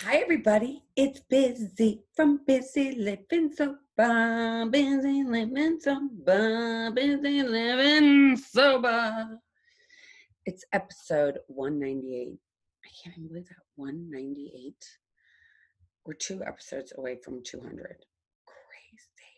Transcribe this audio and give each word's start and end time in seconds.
Hi, 0.00 0.16
everybody. 0.16 0.82
It's 0.96 1.20
Bizzy 1.30 2.00
from 2.16 2.40
Busy 2.46 2.92
Living 2.92 3.52
Sober. 3.54 4.66
Busy 4.70 5.22
Living 5.22 5.78
Sober. 5.78 6.90
Busy 6.92 7.42
Living 7.42 8.38
Sober. 8.38 9.38
It's 10.46 10.64
episode 10.72 11.40
198. 11.48 12.38
I 12.84 12.88
can't 13.04 13.18
even 13.18 13.28
believe 13.28 13.48
that. 13.48 13.56
198. 13.76 14.74
We're 16.06 16.14
two 16.14 16.42
episodes 16.42 16.94
away 16.96 17.18
from 17.22 17.42
200. 17.44 17.68
Crazy. 18.46 19.28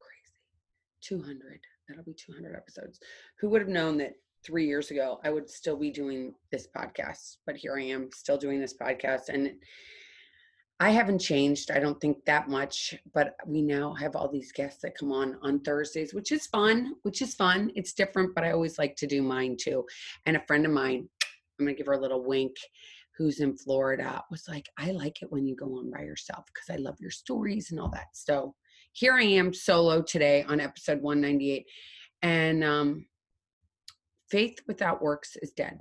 Crazy. 0.00 1.22
200. 1.22 1.60
That'll 1.88 2.02
be 2.02 2.14
200 2.14 2.56
episodes. 2.56 2.98
Who 3.40 3.48
would 3.50 3.62
have 3.62 3.70
known 3.70 3.98
that 3.98 4.14
three 4.48 4.66
years 4.66 4.90
ago, 4.90 5.20
I 5.22 5.30
would 5.30 5.50
still 5.50 5.76
be 5.76 5.90
doing 5.90 6.32
this 6.50 6.66
podcast, 6.74 7.36
but 7.46 7.54
here 7.54 7.76
I 7.76 7.82
am 7.82 8.08
still 8.14 8.38
doing 8.38 8.60
this 8.60 8.74
podcast. 8.74 9.28
And 9.28 9.52
I 10.80 10.88
haven't 10.88 11.18
changed, 11.18 11.70
I 11.70 11.80
don't 11.80 12.00
think 12.00 12.24
that 12.24 12.48
much, 12.48 12.94
but 13.12 13.34
we 13.46 13.60
now 13.60 13.92
have 13.92 14.16
all 14.16 14.28
these 14.28 14.50
guests 14.50 14.80
that 14.82 14.96
come 14.96 15.12
on 15.12 15.36
on 15.42 15.60
Thursdays, 15.60 16.14
which 16.14 16.32
is 16.32 16.46
fun, 16.46 16.94
which 17.02 17.20
is 17.20 17.34
fun. 17.34 17.70
It's 17.74 17.92
different, 17.92 18.34
but 18.34 18.42
I 18.42 18.52
always 18.52 18.78
like 18.78 18.96
to 18.96 19.06
do 19.06 19.22
mine 19.22 19.56
too. 19.60 19.84
And 20.24 20.34
a 20.34 20.46
friend 20.46 20.64
of 20.64 20.72
mine, 20.72 21.06
I'm 21.60 21.66
going 21.66 21.74
to 21.74 21.78
give 21.78 21.88
her 21.88 21.92
a 21.92 22.00
little 22.00 22.24
wink, 22.24 22.56
who's 23.18 23.40
in 23.40 23.54
Florida, 23.54 24.22
was 24.30 24.48
like, 24.48 24.66
I 24.78 24.92
like 24.92 25.20
it 25.20 25.30
when 25.30 25.46
you 25.46 25.56
go 25.56 25.66
on 25.76 25.90
by 25.90 26.04
yourself 26.04 26.44
because 26.46 26.74
I 26.74 26.80
love 26.80 26.96
your 27.00 27.10
stories 27.10 27.70
and 27.70 27.78
all 27.78 27.90
that. 27.90 28.06
So 28.14 28.54
here 28.92 29.12
I 29.12 29.24
am 29.24 29.52
solo 29.52 30.00
today 30.00 30.44
on 30.44 30.58
episode 30.58 31.02
198. 31.02 31.66
And 32.22 32.64
um, 32.64 33.06
faith 34.30 34.60
without 34.66 35.02
works 35.02 35.36
is 35.36 35.52
dead. 35.52 35.80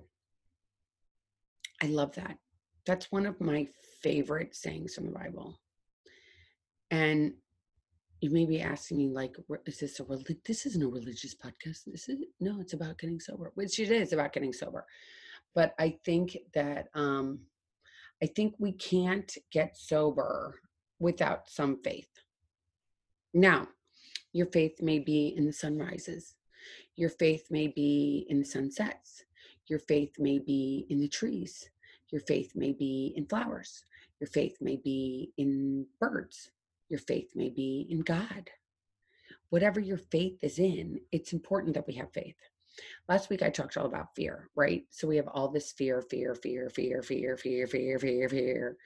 I 1.81 1.87
love 1.87 2.15
that. 2.15 2.37
That's 2.85 3.11
one 3.11 3.25
of 3.25 3.39
my 3.41 3.67
favorite 4.01 4.55
sayings 4.55 4.95
from 4.95 5.05
the 5.05 5.11
Bible. 5.11 5.59
And 6.89 7.33
you 8.21 8.29
may 8.29 8.45
be 8.45 8.61
asking 8.61 8.97
me, 8.97 9.09
like, 9.09 9.35
is 9.65 9.79
this 9.79 9.99
a 9.99 10.03
relig- 10.03 10.43
this 10.45 10.65
isn't 10.65 10.83
a 10.83 10.87
religious 10.87 11.35
podcast? 11.35 11.83
This 11.85 12.09
is 12.09 12.17
no, 12.39 12.59
it's 12.59 12.73
about 12.73 12.97
getting 12.97 13.19
sober, 13.19 13.51
which 13.55 13.79
it 13.79 13.91
is 13.91 14.13
about 14.13 14.33
getting 14.33 14.53
sober. 14.53 14.85
But 15.53 15.73
I 15.77 15.97
think 16.03 16.37
that 16.53 16.87
um, 16.93 17.41
I 18.23 18.27
think 18.27 18.55
we 18.57 18.71
can't 18.71 19.31
get 19.51 19.77
sober 19.77 20.59
without 20.99 21.49
some 21.49 21.79
faith. 21.83 22.09
Now, 23.33 23.67
your 24.33 24.47
faith 24.47 24.81
may 24.81 24.99
be 24.99 25.33
in 25.35 25.45
the 25.45 25.53
sunrises. 25.53 26.33
Your 26.97 27.09
faith 27.11 27.45
may 27.51 27.67
be 27.67 28.25
in 28.27 28.39
the 28.39 28.45
sunsets. 28.45 29.23
Your 29.67 29.79
faith 29.79 30.13
may 30.17 30.39
be 30.39 30.87
in 30.89 30.99
the 30.99 31.07
trees. 31.07 31.69
Your 32.09 32.21
faith 32.21 32.53
may 32.55 32.73
be 32.73 33.13
in 33.15 33.27
flowers. 33.27 33.83
Your 34.19 34.27
faith 34.27 34.57
may 34.61 34.77
be 34.77 35.31
in 35.37 35.85
birds. 35.99 36.49
Your 36.89 36.99
faith 36.99 37.29
may 37.35 37.49
be 37.49 37.85
in 37.91 37.99
God. 38.01 38.49
Whatever 39.51 39.79
your 39.79 39.99
faith 39.99 40.39
is 40.41 40.57
in, 40.57 40.99
it's 41.11 41.33
important 41.33 41.75
that 41.75 41.85
we 41.85 41.93
have 41.93 42.11
faith. 42.11 42.35
Last 43.07 43.29
week 43.29 43.43
I 43.43 43.51
talked 43.51 43.77
all 43.77 43.85
about 43.85 44.15
fear, 44.15 44.49
right? 44.55 44.83
So 44.89 45.07
we 45.07 45.17
have 45.17 45.27
all 45.27 45.49
this 45.49 45.71
fear, 45.73 46.01
fear, 46.01 46.33
fear, 46.33 46.69
fear, 46.71 47.03
fear, 47.03 47.37
fear, 47.37 47.67
fear, 47.67 47.99
fear, 47.99 48.29
fear. 48.29 48.77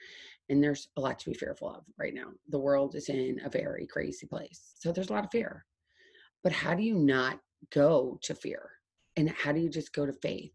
And 0.50 0.62
there's 0.62 0.88
a 0.98 1.00
lot 1.00 1.18
to 1.20 1.30
be 1.30 1.34
fearful 1.34 1.70
of 1.70 1.84
right 1.98 2.12
now. 2.12 2.28
The 2.50 2.58
world 2.58 2.94
is 2.94 3.08
in 3.08 3.40
a 3.42 3.48
very 3.48 3.86
crazy 3.86 4.26
place. 4.26 4.74
So 4.78 4.92
there's 4.92 5.08
a 5.08 5.12
lot 5.14 5.24
of 5.24 5.30
fear. 5.30 5.64
But 6.42 6.52
how 6.52 6.74
do 6.74 6.82
you 6.82 6.98
not 6.98 7.40
go 7.70 8.18
to 8.22 8.34
fear? 8.34 8.70
And 9.16 9.30
how 9.30 9.52
do 9.52 9.60
you 9.60 9.68
just 9.68 9.92
go 9.92 10.06
to 10.06 10.12
faith? 10.12 10.52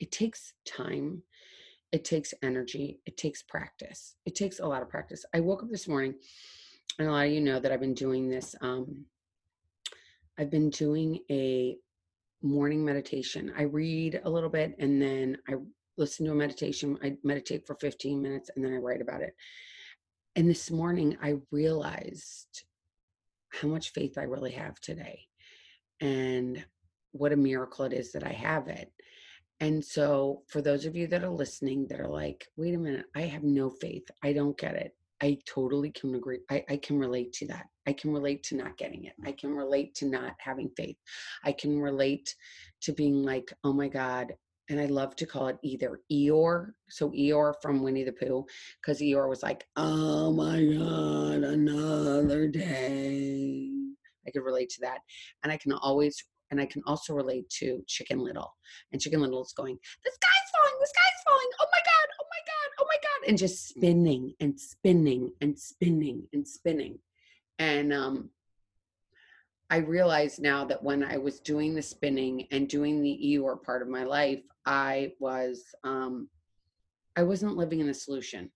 It 0.00 0.10
takes 0.10 0.54
time, 0.66 1.22
it 1.92 2.04
takes 2.04 2.32
energy, 2.42 3.00
it 3.04 3.16
takes 3.16 3.42
practice. 3.42 4.16
It 4.24 4.34
takes 4.34 4.60
a 4.60 4.66
lot 4.66 4.82
of 4.82 4.88
practice. 4.88 5.24
I 5.34 5.40
woke 5.40 5.62
up 5.62 5.70
this 5.70 5.88
morning, 5.88 6.14
and 6.98 7.08
a 7.08 7.12
lot 7.12 7.26
of 7.26 7.32
you 7.32 7.40
know 7.40 7.60
that 7.60 7.72
I've 7.72 7.80
been 7.80 7.94
doing 7.94 8.28
this. 8.28 8.54
Um, 8.60 9.04
I've 10.38 10.50
been 10.50 10.70
doing 10.70 11.20
a 11.30 11.76
morning 12.42 12.84
meditation. 12.84 13.52
I 13.56 13.62
read 13.62 14.20
a 14.24 14.30
little 14.30 14.48
bit 14.48 14.74
and 14.78 15.00
then 15.00 15.36
I 15.48 15.54
listen 15.98 16.24
to 16.26 16.32
a 16.32 16.34
meditation. 16.34 16.98
I 17.02 17.16
meditate 17.22 17.66
for 17.66 17.74
15 17.74 18.22
minutes 18.22 18.50
and 18.54 18.64
then 18.64 18.72
I 18.72 18.78
write 18.78 19.02
about 19.02 19.20
it. 19.20 19.34
And 20.36 20.48
this 20.48 20.70
morning 20.70 21.16
I 21.22 21.34
realized 21.50 22.64
how 23.50 23.68
much 23.68 23.90
faith 23.90 24.16
I 24.16 24.22
really 24.22 24.52
have 24.52 24.80
today 24.80 25.26
and 26.00 26.64
what 27.12 27.32
a 27.32 27.36
miracle 27.36 27.84
it 27.84 27.92
is 27.92 28.12
that 28.12 28.24
I 28.24 28.32
have 28.32 28.68
it. 28.68 28.90
And 29.60 29.84
so, 29.84 30.42
for 30.48 30.62
those 30.62 30.86
of 30.86 30.96
you 30.96 31.06
that 31.08 31.22
are 31.22 31.30
listening 31.30 31.86
that 31.88 32.00
are 32.00 32.08
like, 32.08 32.46
wait 32.56 32.74
a 32.74 32.78
minute, 32.78 33.06
I 33.14 33.22
have 33.22 33.42
no 33.42 33.68
faith, 33.68 34.10
I 34.22 34.32
don't 34.32 34.56
get 34.56 34.74
it. 34.74 34.94
I 35.22 35.38
totally 35.46 35.90
can 35.90 36.14
agree. 36.14 36.38
I, 36.50 36.64
I 36.68 36.76
can 36.78 36.98
relate 36.98 37.32
to 37.34 37.46
that. 37.48 37.66
I 37.86 37.92
can 37.92 38.12
relate 38.12 38.42
to 38.44 38.56
not 38.56 38.78
getting 38.78 39.04
it. 39.04 39.12
I 39.24 39.32
can 39.32 39.50
relate 39.54 39.94
to 39.96 40.06
not 40.06 40.34
having 40.38 40.70
faith. 40.76 40.96
I 41.44 41.52
can 41.52 41.78
relate 41.78 42.34
to 42.82 42.92
being 42.92 43.22
like, 43.22 43.52
oh 43.62 43.72
my 43.72 43.88
God. 43.88 44.32
And 44.70 44.80
I 44.80 44.86
love 44.86 45.16
to 45.16 45.26
call 45.26 45.48
it 45.48 45.58
either 45.62 46.00
Eeyore. 46.10 46.68
So 46.88 47.10
Eeyore 47.10 47.54
from 47.60 47.82
Winnie 47.82 48.04
the 48.04 48.12
Pooh, 48.12 48.46
because 48.80 49.00
Eeyore 49.00 49.28
was 49.28 49.42
like, 49.42 49.66
oh 49.76 50.32
my 50.32 50.64
God, 50.64 51.42
another 51.42 52.48
day. 52.48 53.29
I 54.30 54.38
could 54.38 54.44
relate 54.44 54.70
to 54.70 54.80
that. 54.82 54.98
And 55.42 55.52
I 55.52 55.56
can 55.56 55.72
always, 55.72 56.22
and 56.50 56.60
I 56.60 56.66
can 56.66 56.82
also 56.86 57.14
relate 57.14 57.48
to 57.58 57.82
Chicken 57.86 58.20
Little. 58.20 58.52
And 58.92 59.00
Chicken 59.00 59.20
Little 59.20 59.42
is 59.42 59.52
going, 59.52 59.76
the 60.04 60.10
sky's 60.10 60.50
falling, 60.54 60.74
the 60.80 60.86
sky's 60.86 61.22
falling. 61.26 61.50
Oh 61.60 61.66
my 61.72 61.78
God, 61.78 62.08
oh 62.20 62.26
my 62.30 62.42
God, 62.46 62.70
oh 62.80 62.86
my 62.88 62.96
God. 63.02 63.28
And 63.28 63.38
just 63.38 63.68
spinning 63.68 64.34
and 64.40 64.58
spinning 64.58 65.32
and 65.40 65.58
spinning 65.58 66.28
and 66.32 66.46
spinning. 66.46 66.98
And 67.58 67.92
um, 67.92 68.30
I 69.68 69.78
realize 69.78 70.38
now 70.38 70.64
that 70.64 70.82
when 70.82 71.04
I 71.04 71.18
was 71.18 71.40
doing 71.40 71.74
the 71.74 71.82
spinning 71.82 72.46
and 72.50 72.68
doing 72.68 73.02
the 73.02 73.20
Eeyore 73.22 73.62
part 73.62 73.82
of 73.82 73.88
my 73.88 74.04
life, 74.04 74.42
I 74.64 75.12
was, 75.18 75.64
um, 75.84 76.28
I 77.16 77.22
wasn't 77.22 77.56
living 77.56 77.80
in 77.80 77.86
the 77.86 77.94
solution. 77.94 78.50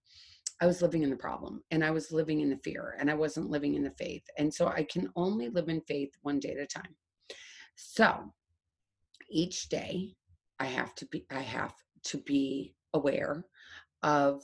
I 0.60 0.66
was 0.66 0.82
living 0.82 1.03
in 1.03 1.10
the 1.10 1.16
problem 1.16 1.62
and 1.70 1.84
I 1.84 1.91
was 1.91 2.12
living 2.12 2.41
in 2.41 2.50
the 2.50 2.59
fear 2.59 2.97
and 2.98 3.10
I 3.10 3.15
wasn't 3.15 3.50
living 3.50 3.75
in 3.75 3.82
the 3.82 3.91
faith. 3.98 4.22
And 4.38 4.53
so 4.53 4.69
I 4.69 4.84
can 4.84 5.10
only 5.16 5.48
live 5.48 5.69
in 5.69 5.81
faith 5.82 6.12
one 6.22 6.38
day 6.38 6.50
at 6.50 6.59
a 6.59 6.66
time. 6.66 6.94
So 7.75 8.32
each 9.31 9.69
day 9.69 10.15
I 10.60 10.66
have 10.66 10.94
to 10.97 11.06
be 11.06 11.26
I 11.31 11.41
have 11.41 11.75
to 12.04 12.19
be 12.19 12.75
aware 12.92 13.44
of 14.03 14.42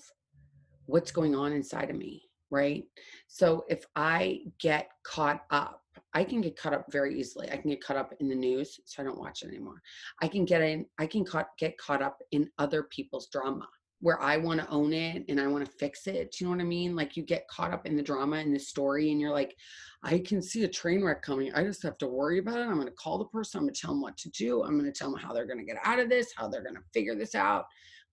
what's 0.87 1.12
going 1.12 1.37
on 1.37 1.53
inside 1.53 1.91
of 1.91 1.97
me, 1.97 2.22
right? 2.50 2.84
So 3.28 3.65
if 3.69 3.84
I 3.94 4.41
get 4.59 4.88
caught 5.04 5.44
up, 5.50 5.82
I 6.15 6.25
can 6.25 6.41
get 6.41 6.56
caught 6.56 6.72
up 6.72 6.87
very 6.91 7.19
easily. 7.21 7.48
I 7.50 7.56
can 7.56 7.71
get 7.71 7.84
caught 7.84 7.97
up 7.97 8.12
in 8.19 8.28
the 8.28 8.34
news, 8.34 8.81
so 8.84 9.00
I 9.00 9.06
don't 9.06 9.21
watch 9.21 9.42
it 9.42 9.48
anymore. 9.48 9.81
I 10.21 10.27
can 10.27 10.44
get 10.44 10.62
in 10.62 10.87
I 10.98 11.06
can 11.06 11.25
caught, 11.25 11.48
get 11.56 11.78
caught 11.78 12.03
up 12.03 12.19
in 12.32 12.50
other 12.59 12.82
people's 12.82 13.28
drama 13.28 13.69
where 14.00 14.21
I 14.22 14.38
want 14.38 14.61
to 14.61 14.69
own 14.69 14.93
it 14.93 15.25
and 15.28 15.41
I 15.41 15.47
want 15.47 15.65
to 15.65 15.71
fix 15.72 16.06
it. 16.06 16.33
Do 16.33 16.44
you 16.44 16.47
know 16.47 16.56
what 16.56 16.62
I 16.62 16.66
mean? 16.66 16.97
Like 16.97 17.16
you 17.16 17.22
get 17.22 17.49
caught 17.49 17.72
up 17.72 17.87
in 17.87 17.97
the 17.97 18.03
drama 18.03 18.37
and 18.37 18.55
the 18.55 18.59
story 18.59 19.11
and 19.12 19.21
you're 19.21 19.31
like, 19.31 19.55
I 20.03 20.19
can 20.19 20.41
see 20.41 20.65
a 20.65 20.69
train 20.69 21.05
wreck 21.05 21.21
coming. 21.21 21.53
I 21.55 21.62
just 21.62 21.83
have 21.83 21.99
to 21.99 22.06
worry 22.06 22.39
about 22.39 22.59
it. 22.59 22.66
I'm 22.66 22.77
going 22.77 22.87
to 22.87 22.93
call 22.93 23.19
the 23.19 23.27
person. 23.27 23.59
I'm 23.59 23.65
going 23.65 23.75
to 23.75 23.81
tell 23.81 23.91
them 23.91 24.00
what 24.00 24.16
to 24.19 24.31
do. 24.31 24.65
I'm 24.65 24.78
going 24.78 24.91
to 24.91 24.99
tell 24.99 25.10
them 25.10 25.21
how 25.21 25.34
they're 25.34 25.47
going 25.47 25.59
to 25.59 25.65
get 25.65 25.77
out 25.84 25.99
of 25.99 26.09
this, 26.09 26.33
how 26.34 26.49
they're 26.49 26.62
going 26.62 26.77
to 26.77 26.83
figure 26.94 27.15
this 27.15 27.34
out 27.34 27.66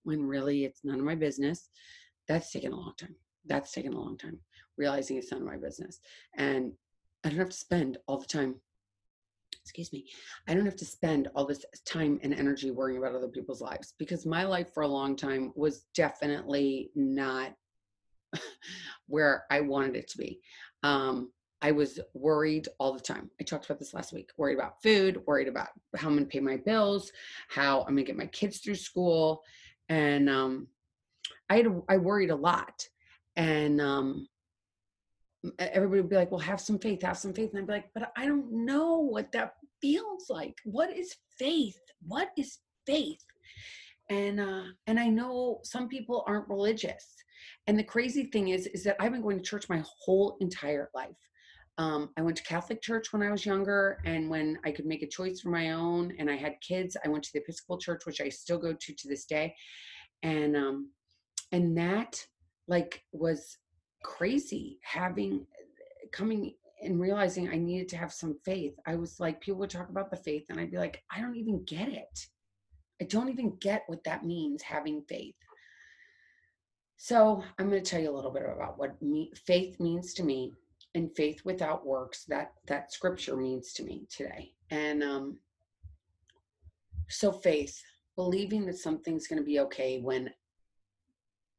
when 0.03 0.25
really 0.25 0.65
it's 0.65 0.81
none 0.83 0.99
of 0.99 1.05
my 1.05 1.15
business. 1.15 1.69
That's 2.27 2.51
taken 2.51 2.73
a 2.73 2.75
long 2.75 2.93
time. 2.97 3.15
That's 3.45 3.71
taken 3.71 3.93
a 3.93 3.99
long 3.99 4.17
time 4.17 4.39
realizing 4.77 5.17
it's 5.17 5.31
none 5.31 5.41
of 5.41 5.47
my 5.47 5.57
business. 5.57 5.99
And 6.35 6.71
I 7.23 7.29
don't 7.29 7.39
have 7.39 7.49
to 7.49 7.57
spend 7.57 7.97
all 8.07 8.17
the 8.19 8.25
time 8.25 8.55
excuse 9.67 9.91
me, 9.91 10.05
I 10.47 10.53
don't 10.53 10.65
have 10.65 10.77
to 10.77 10.85
spend 10.85 11.27
all 11.35 11.45
this 11.45 11.65
time 11.85 12.21
and 12.23 12.33
energy 12.33 12.71
worrying 12.71 12.99
about 12.99 13.13
other 13.13 13.27
people's 13.27 13.61
lives 13.61 13.93
because 13.99 14.25
my 14.25 14.45
life 14.45 14.73
for 14.73 14.83
a 14.83 14.87
long 14.87 15.17
time 15.17 15.51
was 15.55 15.85
definitely 15.93 16.89
not 16.95 17.53
where 19.07 19.43
I 19.51 19.59
wanted 19.59 19.97
it 19.97 20.07
to 20.11 20.17
be. 20.17 20.39
Um, 20.83 21.31
I 21.61 21.71
was 21.71 21.99
worried 22.13 22.69
all 22.79 22.93
the 22.93 22.99
time. 22.99 23.29
I 23.41 23.43
talked 23.43 23.65
about 23.65 23.79
this 23.79 23.93
last 23.93 24.13
week. 24.13 24.29
Worried 24.37 24.57
about 24.57 24.81
food, 24.81 25.21
worried 25.25 25.49
about 25.49 25.67
how 25.97 26.07
I'm 26.07 26.13
going 26.13 26.25
to 26.25 26.31
pay 26.31 26.39
my 26.39 26.55
bills, 26.55 27.11
how 27.49 27.81
I'm 27.81 27.95
going 27.95 27.97
to 27.97 28.03
get 28.03 28.15
my 28.15 28.27
kids 28.27 28.59
through 28.59 28.75
school, 28.75 29.43
and 29.89 30.29
um, 30.29 30.67
I 31.49 31.57
had 31.57 31.81
I 31.89 31.97
worried 31.97 32.29
a 32.29 32.35
lot. 32.35 32.87
And 33.35 33.81
um, 33.81 34.27
everybody 35.59 36.01
would 36.01 36.09
be 36.09 36.15
like, 36.15 36.31
well, 36.31 36.39
have 36.39 36.61
some 36.61 36.79
faith, 36.79 37.01
have 37.01 37.17
some 37.17 37.33
faith. 37.33 37.51
And 37.51 37.59
I'd 37.59 37.67
be 37.67 37.73
like, 37.73 37.89
but 37.93 38.11
I 38.17 38.25
don't 38.25 38.51
know 38.51 38.97
what 38.97 39.31
that 39.31 39.53
feels 39.81 40.29
like. 40.29 40.55
What 40.65 40.95
is 40.95 41.15
faith? 41.37 41.79
What 42.05 42.29
is 42.37 42.59
faith? 42.85 43.23
And 44.09 44.39
uh, 44.39 44.63
and 44.87 44.99
I 44.99 45.07
know 45.07 45.59
some 45.63 45.87
people 45.87 46.23
aren't 46.27 46.47
religious. 46.47 47.15
And 47.67 47.77
the 47.77 47.83
crazy 47.83 48.25
thing 48.25 48.49
is, 48.49 48.67
is 48.67 48.83
that 48.85 48.95
I've 48.99 49.11
been 49.11 49.21
going 49.21 49.37
to 49.37 49.43
church 49.43 49.67
my 49.69 49.83
whole 49.99 50.37
entire 50.39 50.89
life. 50.95 51.17
Um, 51.77 52.09
I 52.17 52.21
went 52.21 52.37
to 52.37 52.43
Catholic 52.43 52.81
church 52.81 53.13
when 53.13 53.21
I 53.21 53.29
was 53.29 53.45
younger, 53.45 53.99
and 54.05 54.29
when 54.29 54.57
I 54.65 54.71
could 54.71 54.85
make 54.85 55.03
a 55.03 55.07
choice 55.07 55.41
for 55.41 55.49
my 55.49 55.71
own, 55.71 56.11
and 56.17 56.29
I 56.29 56.35
had 56.35 56.55
kids, 56.61 56.97
I 57.05 57.09
went 57.09 57.23
to 57.25 57.29
the 57.33 57.39
Episcopal 57.39 57.77
church, 57.77 58.05
which 58.05 58.19
I 58.21 58.29
still 58.29 58.57
go 58.57 58.73
to 58.73 58.93
to 58.93 59.07
this 59.07 59.25
day. 59.25 59.53
And 60.23 60.55
um, 60.55 60.91
and 61.51 61.77
that 61.77 62.25
like 62.67 63.03
was 63.11 63.57
crazy 64.07 64.79
having 64.83 65.45
coming 66.13 66.53
and 66.81 66.99
realizing 66.99 67.49
I 67.49 67.57
needed 67.57 67.89
to 67.89 67.97
have 67.97 68.13
some 68.13 68.37
faith. 68.45 68.73
I 68.85 68.95
was 68.95 69.19
like, 69.19 69.41
people 69.41 69.59
would 69.59 69.69
talk 69.69 69.89
about 69.89 70.09
the 70.09 70.17
faith, 70.17 70.45
and 70.49 70.59
I'd 70.59 70.71
be 70.71 70.77
like, 70.77 71.03
I 71.11 71.19
don't 71.19 71.35
even 71.35 71.63
get 71.65 71.89
it. 71.89 72.27
I 73.01 73.05
don't 73.05 73.29
even 73.29 73.57
get 73.59 73.83
what 73.87 74.03
that 74.05 74.25
means, 74.25 74.61
having 74.61 75.03
faith. 75.09 75.35
So 76.95 77.43
I'm 77.59 77.69
going 77.69 77.83
to 77.83 77.89
tell 77.89 78.01
you 78.01 78.09
a 78.09 78.15
little 78.15 78.31
bit 78.31 78.43
about 78.43 78.79
what 78.79 78.99
me, 79.01 79.31
faith 79.45 79.79
means 79.79 80.13
to 80.15 80.23
me, 80.23 80.53
and 80.95 81.13
faith 81.15 81.41
without 81.43 81.85
works. 81.85 82.23
That 82.25 82.53
that 82.67 82.93
scripture 82.93 83.35
means 83.35 83.73
to 83.73 83.83
me 83.83 84.07
today. 84.09 84.53
And 84.71 85.03
um, 85.03 85.37
so 87.09 87.31
faith, 87.31 87.79
believing 88.15 88.65
that 88.67 88.77
something's 88.77 89.27
going 89.27 89.39
to 89.39 89.45
be 89.45 89.59
okay 89.61 89.99
when 89.99 90.31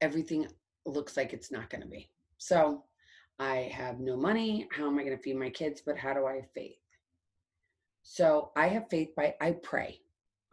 everything 0.00 0.46
looks 0.86 1.16
like 1.16 1.32
it's 1.32 1.52
not 1.52 1.68
going 1.70 1.82
to 1.82 1.88
be. 1.88 2.08
So 2.38 2.84
I 3.38 3.70
have 3.72 4.00
no 4.00 4.16
money. 4.16 4.66
How 4.72 4.86
am 4.86 4.98
I 4.98 5.04
going 5.04 5.16
to 5.16 5.22
feed 5.22 5.36
my 5.36 5.50
kids? 5.50 5.82
But 5.84 5.98
how 5.98 6.14
do 6.14 6.26
I 6.26 6.36
have 6.36 6.50
faith? 6.54 6.76
So 8.02 8.50
I 8.56 8.68
have 8.68 8.88
faith 8.88 9.10
by 9.16 9.34
I 9.40 9.52
pray. 9.62 10.00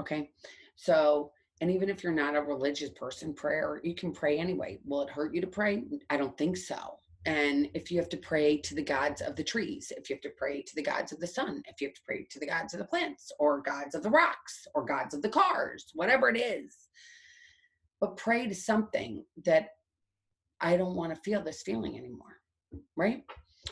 Okay. 0.01 0.31
So, 0.75 1.31
and 1.61 1.71
even 1.71 1.89
if 1.89 2.03
you're 2.03 2.11
not 2.11 2.35
a 2.35 2.41
religious 2.41 2.89
person, 2.89 3.33
prayer, 3.33 3.79
you 3.83 3.95
can 3.95 4.11
pray 4.11 4.37
anyway. 4.37 4.79
Will 4.85 5.01
it 5.01 5.09
hurt 5.09 5.33
you 5.33 5.41
to 5.41 5.47
pray? 5.47 5.83
I 6.09 6.17
don't 6.17 6.37
think 6.37 6.57
so. 6.57 6.99
And 7.25 7.69
if 7.73 7.91
you 7.91 7.97
have 7.97 8.09
to 8.09 8.17
pray 8.17 8.57
to 8.57 8.75
the 8.75 8.83
gods 8.83 9.21
of 9.21 9.35
the 9.35 9.43
trees, 9.43 9.91
if 9.95 10.09
you 10.09 10.15
have 10.15 10.21
to 10.21 10.37
pray 10.37 10.61
to 10.61 10.75
the 10.75 10.83
gods 10.83 11.11
of 11.11 11.19
the 11.19 11.25
sun, 11.25 11.63
if 11.65 11.81
you 11.81 11.87
have 11.87 11.95
to 11.95 12.01
pray 12.05 12.27
to 12.29 12.39
the 12.39 12.45
gods 12.45 12.73
of 12.73 12.79
the 12.79 12.85
plants 12.85 13.31
or 13.39 13.61
gods 13.61 13.95
of 13.95 14.03
the 14.03 14.09
rocks 14.09 14.67
or 14.75 14.85
gods 14.85 15.15
of 15.15 15.21
the 15.23 15.29
cars, 15.29 15.85
whatever 15.95 16.29
it 16.29 16.37
is, 16.37 16.75
but 17.99 18.17
pray 18.17 18.47
to 18.47 18.53
something 18.53 19.23
that 19.45 19.69
I 20.61 20.77
don't 20.77 20.95
want 20.95 21.13
to 21.13 21.21
feel 21.21 21.43
this 21.43 21.61
feeling 21.61 21.97
anymore 21.97 22.35
right? 22.95 23.23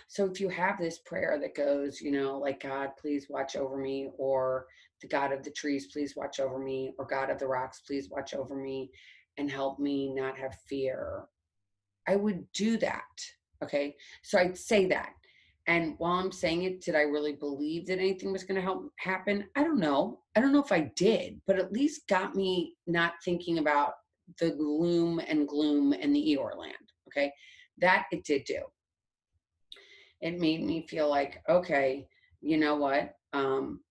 So 0.08 0.26
if 0.26 0.40
you 0.40 0.50
have 0.50 0.80
this 0.80 1.00
prayer 1.00 1.40
that 1.42 1.56
goes, 1.56 2.02
you 2.02 2.12
know, 2.12 2.38
like, 2.38 2.62
God, 2.62 2.90
please 3.00 3.28
watch 3.30 3.56
over 3.56 3.78
me, 3.78 4.10
or 4.18 4.66
the 5.02 5.08
God 5.08 5.32
of 5.32 5.44
the 5.44 5.52
trees, 5.52 5.88
please 5.92 6.16
watch 6.16 6.40
over 6.40 6.60
me, 6.60 6.94
or 6.98 7.06
God 7.06 7.30
of 7.30 7.40
the 7.40 7.48
rocks, 7.48 7.82
please 7.86 8.10
watch 8.10 8.34
over 8.34 8.56
me 8.56 8.90
and 9.38 9.50
help 9.50 9.80
me 9.80 10.14
not 10.14 10.38
have 10.38 10.56
fear, 10.68 11.26
I 12.08 12.16
would 12.16 12.46
do 12.54 12.78
that. 12.78 13.02
Okay. 13.64 13.96
So 14.24 14.38
I'd 14.38 14.58
say 14.58 14.86
that. 14.88 15.14
And 15.68 15.96
while 15.98 16.20
I'm 16.20 16.32
saying 16.32 16.64
it, 16.64 16.82
did 16.82 16.94
I 16.94 17.02
really 17.02 17.34
believe 17.34 17.88
that 17.88 17.98
anything 17.98 18.34
was 18.34 18.44
going 18.44 18.58
to 18.58 18.62
help 18.62 18.92
happen? 18.98 19.46
I 19.56 19.64
don't 19.64 19.80
know. 19.80 20.20
I 20.36 20.42
don't 20.42 20.52
know 20.52 20.62
if 20.62 20.74
I 20.74 20.92
did, 20.98 21.40
but 21.48 21.58
at 21.58 21.72
least 21.72 22.08
got 22.10 22.36
me 22.36 22.76
not 22.86 23.14
thinking 23.24 23.60
about 23.60 23.94
the 24.40 24.52
gloom 24.52 25.20
and 25.28 25.48
gloom 25.48 25.94
and 25.94 26.16
the 26.16 26.20
Eeyore 26.20 26.58
land. 26.58 26.74
Okay. 27.10 27.32
That 27.80 28.06
it 28.12 28.24
did 28.24 28.44
do 28.46 28.64
it 30.24 30.40
made 30.40 30.64
me 30.64 30.88
feel 30.88 31.10
like, 31.10 31.44
okay, 31.50 32.08
you 32.40 32.58
know 32.58 32.76
what? 32.78 33.14
Um, 33.34 33.82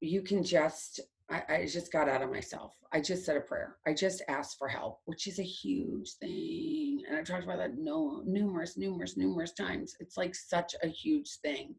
you 0.00 0.20
can 0.20 0.44
just, 0.44 1.00
I, 1.30 1.42
I 1.48 1.66
just 1.66 1.90
got 1.90 2.10
out 2.10 2.20
of 2.20 2.30
myself. 2.30 2.74
I 2.92 3.00
just 3.00 3.24
said 3.24 3.38
a 3.38 3.40
prayer. 3.40 3.76
I 3.86 3.94
just 3.94 4.22
asked 4.28 4.58
for 4.58 4.68
help, 4.68 5.00
which 5.06 5.26
is 5.26 5.38
a 5.38 5.42
huge 5.42 6.12
thing. 6.20 7.04
And 7.08 7.16
I've 7.16 7.24
talked 7.24 7.44
about 7.44 7.56
that 7.56 7.78
no 7.78 8.22
numerous, 8.26 8.76
numerous, 8.76 9.16
numerous 9.16 9.52
times. 9.52 9.96
It's 9.98 10.18
like 10.18 10.34
such 10.34 10.74
a 10.82 10.88
huge 10.88 11.38
thing. 11.40 11.74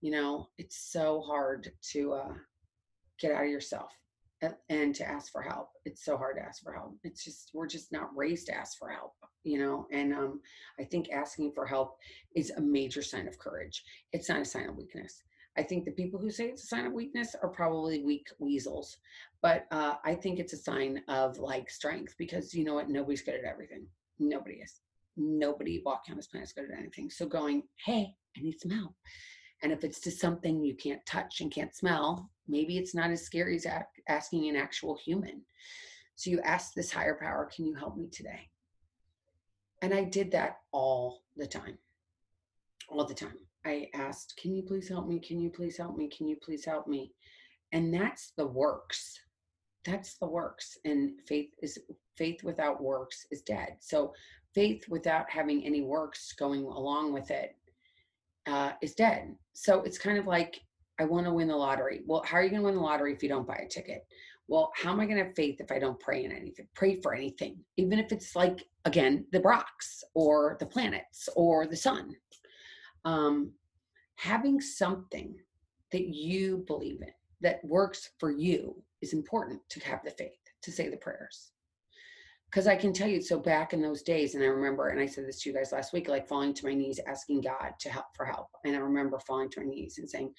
You 0.00 0.12
know, 0.12 0.48
it's 0.56 0.90
so 0.90 1.20
hard 1.20 1.70
to 1.92 2.14
uh, 2.14 2.32
get 3.20 3.32
out 3.32 3.44
of 3.44 3.50
yourself 3.50 3.90
and 4.68 4.94
to 4.94 5.08
ask 5.08 5.32
for 5.32 5.42
help. 5.42 5.70
It's 5.84 6.04
so 6.04 6.16
hard 6.16 6.36
to 6.36 6.42
ask 6.42 6.62
for 6.62 6.72
help. 6.72 6.98
It's 7.04 7.24
just 7.24 7.50
we're 7.54 7.66
just 7.66 7.92
not 7.92 8.14
raised 8.16 8.46
to 8.46 8.54
ask 8.54 8.78
for 8.78 8.90
help, 8.90 9.14
you 9.44 9.58
know. 9.58 9.86
And 9.92 10.12
um, 10.12 10.40
I 10.78 10.84
think 10.84 11.10
asking 11.10 11.52
for 11.52 11.66
help 11.66 11.96
is 12.34 12.50
a 12.50 12.60
major 12.60 13.02
sign 13.02 13.28
of 13.28 13.38
courage. 13.38 13.82
It's 14.12 14.28
not 14.28 14.40
a 14.40 14.44
sign 14.44 14.68
of 14.68 14.76
weakness. 14.76 15.22
I 15.58 15.62
think 15.62 15.84
the 15.84 15.92
people 15.92 16.20
who 16.20 16.30
say 16.30 16.48
it's 16.48 16.64
a 16.64 16.66
sign 16.66 16.84
of 16.84 16.92
weakness 16.92 17.34
are 17.42 17.48
probably 17.48 18.02
weak 18.04 18.26
weasels, 18.38 18.98
but 19.40 19.66
uh, 19.70 19.94
I 20.04 20.14
think 20.14 20.38
it's 20.38 20.52
a 20.52 20.58
sign 20.58 21.00
of 21.08 21.38
like 21.38 21.70
strength 21.70 22.14
because 22.18 22.52
you 22.52 22.64
know 22.64 22.74
what? 22.74 22.90
Nobody's 22.90 23.22
good 23.22 23.36
at 23.36 23.50
everything. 23.50 23.86
Nobody 24.18 24.56
is. 24.56 24.80
Nobody 25.16 25.82
walking 25.84 26.12
on 26.12 26.16
this 26.16 26.26
planet 26.26 26.48
is 26.48 26.52
good 26.52 26.70
at 26.70 26.78
anything. 26.78 27.08
So 27.08 27.26
going, 27.26 27.62
hey, 27.86 28.14
I 28.36 28.42
need 28.42 28.60
some 28.60 28.70
help. 28.70 28.94
And 29.62 29.72
if 29.72 29.84
it's 29.84 30.00
to 30.00 30.10
something 30.10 30.64
you 30.64 30.74
can't 30.74 31.04
touch 31.06 31.40
and 31.40 31.50
can't 31.50 31.74
smell, 31.74 32.30
maybe 32.46 32.78
it's 32.78 32.94
not 32.94 33.10
as 33.10 33.22
scary 33.22 33.56
as 33.56 33.66
asking 34.08 34.48
an 34.48 34.56
actual 34.56 34.96
human. 34.96 35.42
So 36.14 36.30
you 36.30 36.40
ask 36.40 36.72
this 36.74 36.92
higher 36.92 37.18
power, 37.20 37.50
can 37.54 37.66
you 37.66 37.74
help 37.74 37.96
me 37.96 38.08
today? 38.10 38.48
And 39.82 39.92
I 39.92 40.04
did 40.04 40.30
that 40.32 40.58
all 40.72 41.22
the 41.36 41.46
time. 41.46 41.78
All 42.88 43.04
the 43.04 43.14
time. 43.14 43.38
I 43.64 43.88
asked, 43.94 44.38
can 44.40 44.54
you 44.54 44.62
please 44.62 44.88
help 44.88 45.08
me? 45.08 45.18
Can 45.18 45.40
you 45.40 45.50
please 45.50 45.76
help 45.76 45.96
me? 45.96 46.08
Can 46.08 46.28
you 46.28 46.36
please 46.42 46.64
help 46.64 46.86
me? 46.86 47.12
And 47.72 47.92
that's 47.92 48.32
the 48.36 48.46
works. 48.46 49.18
That's 49.84 50.14
the 50.18 50.26
works. 50.26 50.78
And 50.84 51.20
faith 51.26 51.50
is 51.62 51.78
faith 52.16 52.42
without 52.42 52.82
works 52.82 53.26
is 53.30 53.42
dead. 53.42 53.76
So 53.80 54.14
faith 54.54 54.84
without 54.88 55.28
having 55.28 55.64
any 55.66 55.82
works 55.82 56.32
going 56.32 56.64
along 56.64 57.12
with 57.12 57.30
it 57.30 57.56
uh, 58.46 58.72
is 58.82 58.94
dead. 58.94 59.34
So 59.52 59.82
it's 59.82 59.98
kind 59.98 60.18
of 60.18 60.26
like, 60.26 60.60
I 60.98 61.04
want 61.04 61.26
to 61.26 61.32
win 61.32 61.48
the 61.48 61.56
lottery. 61.56 62.00
Well, 62.06 62.22
how 62.24 62.38
are 62.38 62.42
you 62.42 62.50
going 62.50 62.62
to 62.62 62.66
win 62.66 62.74
the 62.74 62.80
lottery 62.80 63.12
if 63.12 63.22
you 63.22 63.28
don't 63.28 63.46
buy 63.46 63.62
a 63.64 63.68
ticket? 63.68 64.06
Well, 64.48 64.70
how 64.76 64.92
am 64.92 65.00
I 65.00 65.06
going 65.06 65.18
to 65.18 65.24
have 65.24 65.34
faith 65.34 65.60
if 65.60 65.72
I 65.72 65.78
don't 65.78 65.98
pray 65.98 66.24
in 66.24 66.32
anything? 66.32 66.68
Pray 66.74 67.00
for 67.00 67.14
anything, 67.14 67.58
even 67.76 67.98
if 67.98 68.12
it's 68.12 68.36
like, 68.36 68.64
again, 68.84 69.26
the 69.32 69.40
rocks 69.40 70.04
or 70.14 70.56
the 70.60 70.66
planets 70.66 71.28
or 71.34 71.66
the 71.66 71.76
sun. 71.76 72.14
Um, 73.04 73.52
having 74.14 74.60
something 74.60 75.34
that 75.92 76.06
you 76.14 76.64
believe 76.66 77.02
in 77.02 77.12
that 77.40 77.64
works 77.64 78.10
for 78.18 78.30
you 78.30 78.82
is 79.02 79.12
important 79.12 79.60
to 79.70 79.80
have 79.80 80.00
the 80.04 80.10
faith 80.12 80.38
to 80.62 80.72
say 80.72 80.88
the 80.88 80.96
prayers 80.96 81.50
because 82.56 82.66
I 82.66 82.74
can 82.74 82.94
tell 82.94 83.06
you, 83.06 83.20
so 83.20 83.38
back 83.38 83.74
in 83.74 83.82
those 83.82 84.00
days, 84.00 84.34
and 84.34 84.42
I 84.42 84.46
remember, 84.46 84.88
and 84.88 84.98
I 84.98 85.04
said 85.04 85.26
this 85.26 85.42
to 85.42 85.50
you 85.50 85.54
guys 85.54 85.72
last 85.72 85.92
week, 85.92 86.08
like 86.08 86.26
falling 86.26 86.54
to 86.54 86.64
my 86.64 86.72
knees, 86.72 86.98
asking 87.06 87.42
God 87.42 87.72
to 87.80 87.90
help 87.90 88.06
for 88.16 88.24
help. 88.24 88.46
And 88.64 88.74
I 88.74 88.78
remember 88.78 89.18
falling 89.26 89.50
to 89.50 89.60
my 89.60 89.66
knees 89.66 89.98
and 89.98 90.08
saying, 90.08 90.32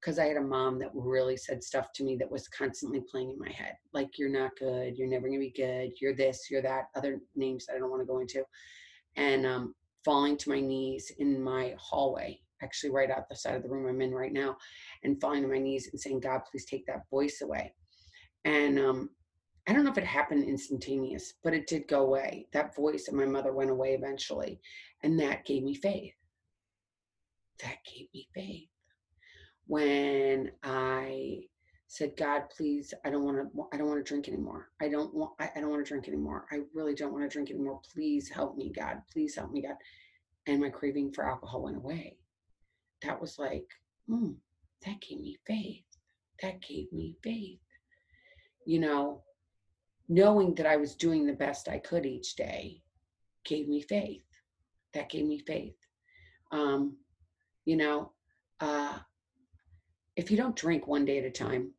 because 0.00 0.20
I 0.20 0.26
had 0.26 0.36
a 0.36 0.40
mom 0.40 0.78
that 0.78 0.90
really 0.94 1.36
said 1.36 1.64
stuff 1.64 1.88
to 1.96 2.04
me 2.04 2.14
that 2.20 2.30
was 2.30 2.46
constantly 2.46 3.00
playing 3.10 3.32
in 3.32 3.40
my 3.40 3.50
head, 3.50 3.72
like 3.92 4.20
you're 4.20 4.28
not 4.28 4.52
good, 4.56 4.96
you're 4.96 5.08
never 5.08 5.26
gonna 5.26 5.40
be 5.40 5.50
good, 5.50 5.90
you're 6.00 6.14
this, 6.14 6.46
you're 6.48 6.62
that, 6.62 6.90
other 6.94 7.18
names 7.34 7.66
that 7.66 7.74
I 7.74 7.80
don't 7.80 7.90
want 7.90 8.02
to 8.02 8.06
go 8.06 8.20
into, 8.20 8.44
and 9.16 9.44
um, 9.44 9.74
falling 10.04 10.36
to 10.36 10.50
my 10.50 10.60
knees 10.60 11.10
in 11.18 11.42
my 11.42 11.74
hallway, 11.76 12.38
actually 12.62 12.90
right 12.90 13.10
out 13.10 13.28
the 13.28 13.34
side 13.34 13.56
of 13.56 13.64
the 13.64 13.68
room 13.68 13.88
I'm 13.88 14.00
in 14.00 14.14
right 14.14 14.32
now, 14.32 14.56
and 15.02 15.20
falling 15.20 15.42
to 15.42 15.48
my 15.48 15.58
knees 15.58 15.88
and 15.90 16.00
saying, 16.00 16.20
God, 16.20 16.42
please 16.48 16.66
take 16.66 16.86
that 16.86 17.10
voice 17.10 17.40
away. 17.42 17.74
And 18.44 18.78
um, 18.78 19.10
I 19.66 19.72
don't 19.72 19.84
know 19.84 19.90
if 19.90 19.98
it 19.98 20.04
happened 20.04 20.44
instantaneous, 20.44 21.34
but 21.42 21.54
it 21.54 21.66
did 21.66 21.88
go 21.88 22.02
away. 22.02 22.48
That 22.52 22.76
voice 22.76 23.08
of 23.08 23.14
my 23.14 23.24
mother 23.24 23.52
went 23.52 23.70
away 23.70 23.94
eventually. 23.94 24.60
And 25.02 25.18
that 25.20 25.46
gave 25.46 25.62
me 25.62 25.74
faith. 25.74 26.12
That 27.62 27.76
gave 27.84 28.08
me 28.12 28.28
faith. 28.34 28.68
When 29.66 30.50
I 30.62 31.44
said, 31.86 32.16
God, 32.18 32.42
please, 32.54 32.92
I 33.04 33.10
don't 33.10 33.24
want 33.24 33.38
to, 33.38 33.66
I 33.72 33.78
don't 33.78 33.88
want 33.88 34.04
to 34.04 34.08
drink 34.08 34.28
anymore. 34.28 34.68
I 34.82 34.88
don't 34.88 35.14
want, 35.14 35.32
I, 35.40 35.50
I 35.56 35.60
don't 35.60 35.70
want 35.70 35.84
to 35.84 35.88
drink 35.88 36.08
anymore. 36.08 36.44
I 36.50 36.60
really 36.74 36.94
don't 36.94 37.12
want 37.12 37.24
to 37.24 37.32
drink 37.32 37.50
anymore. 37.50 37.80
Please 37.94 38.28
help 38.28 38.56
me, 38.56 38.70
God. 38.74 38.98
Please 39.12 39.36
help 39.36 39.50
me, 39.50 39.62
God. 39.62 39.76
And 40.46 40.60
my 40.60 40.68
craving 40.68 41.12
for 41.12 41.24
alcohol 41.24 41.62
went 41.62 41.76
away. 41.76 42.18
That 43.02 43.18
was 43.18 43.38
like, 43.38 43.66
hmm, 44.08 44.32
that 44.84 45.00
gave 45.00 45.20
me 45.20 45.38
faith. 45.46 45.84
That 46.42 46.60
gave 46.60 46.92
me 46.92 47.16
faith. 47.22 47.60
You 48.66 48.80
know, 48.80 49.22
knowing 50.08 50.54
that 50.54 50.66
I 50.66 50.76
was 50.76 50.94
doing 50.94 51.26
the 51.26 51.32
best 51.32 51.68
I 51.68 51.78
could 51.78 52.06
each 52.06 52.36
day 52.36 52.82
gave 53.44 53.68
me 53.68 53.80
faith. 53.80 54.24
That 54.92 55.08
gave 55.08 55.26
me 55.26 55.38
faith. 55.38 55.76
Um, 56.52 56.96
you 57.64 57.76
know, 57.76 58.12
uh, 58.60 58.98
if 60.16 60.30
you 60.30 60.36
don't 60.36 60.56
drink 60.56 60.86
one 60.86 61.04
day 61.04 61.18
at 61.18 61.24
a 61.24 61.30
time, 61.30 61.72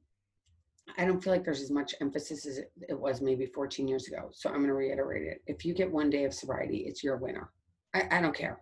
I 0.98 1.05
don't 1.05 1.24
feel 1.24 1.34
like 1.34 1.44
there's 1.44 1.62
as 1.62 1.72
much 1.72 1.96
emphasis 2.01 2.46
as 2.46 2.60
it 2.89 3.00
was 3.00 3.22
maybe 3.22 3.46
14 3.46 3.88
years 3.88 4.08
ago. 4.08 4.29
So 4.32 4.50
I'm 4.50 4.58
going 4.58 4.67
to 4.67 4.74
reiterate 4.74 5.24
it. 5.24 5.41
If 5.48 5.65
you 5.65 5.74
get 5.74 5.91
one 5.91 6.10
day 6.10 6.25
of 6.25 6.34
sobriety, 6.34 6.86
it's 6.88 7.03
your 7.03 7.17
winner. 7.17 7.51
I, 7.94 8.08
I 8.12 8.22
don't 8.22 8.36
care. 8.36 8.62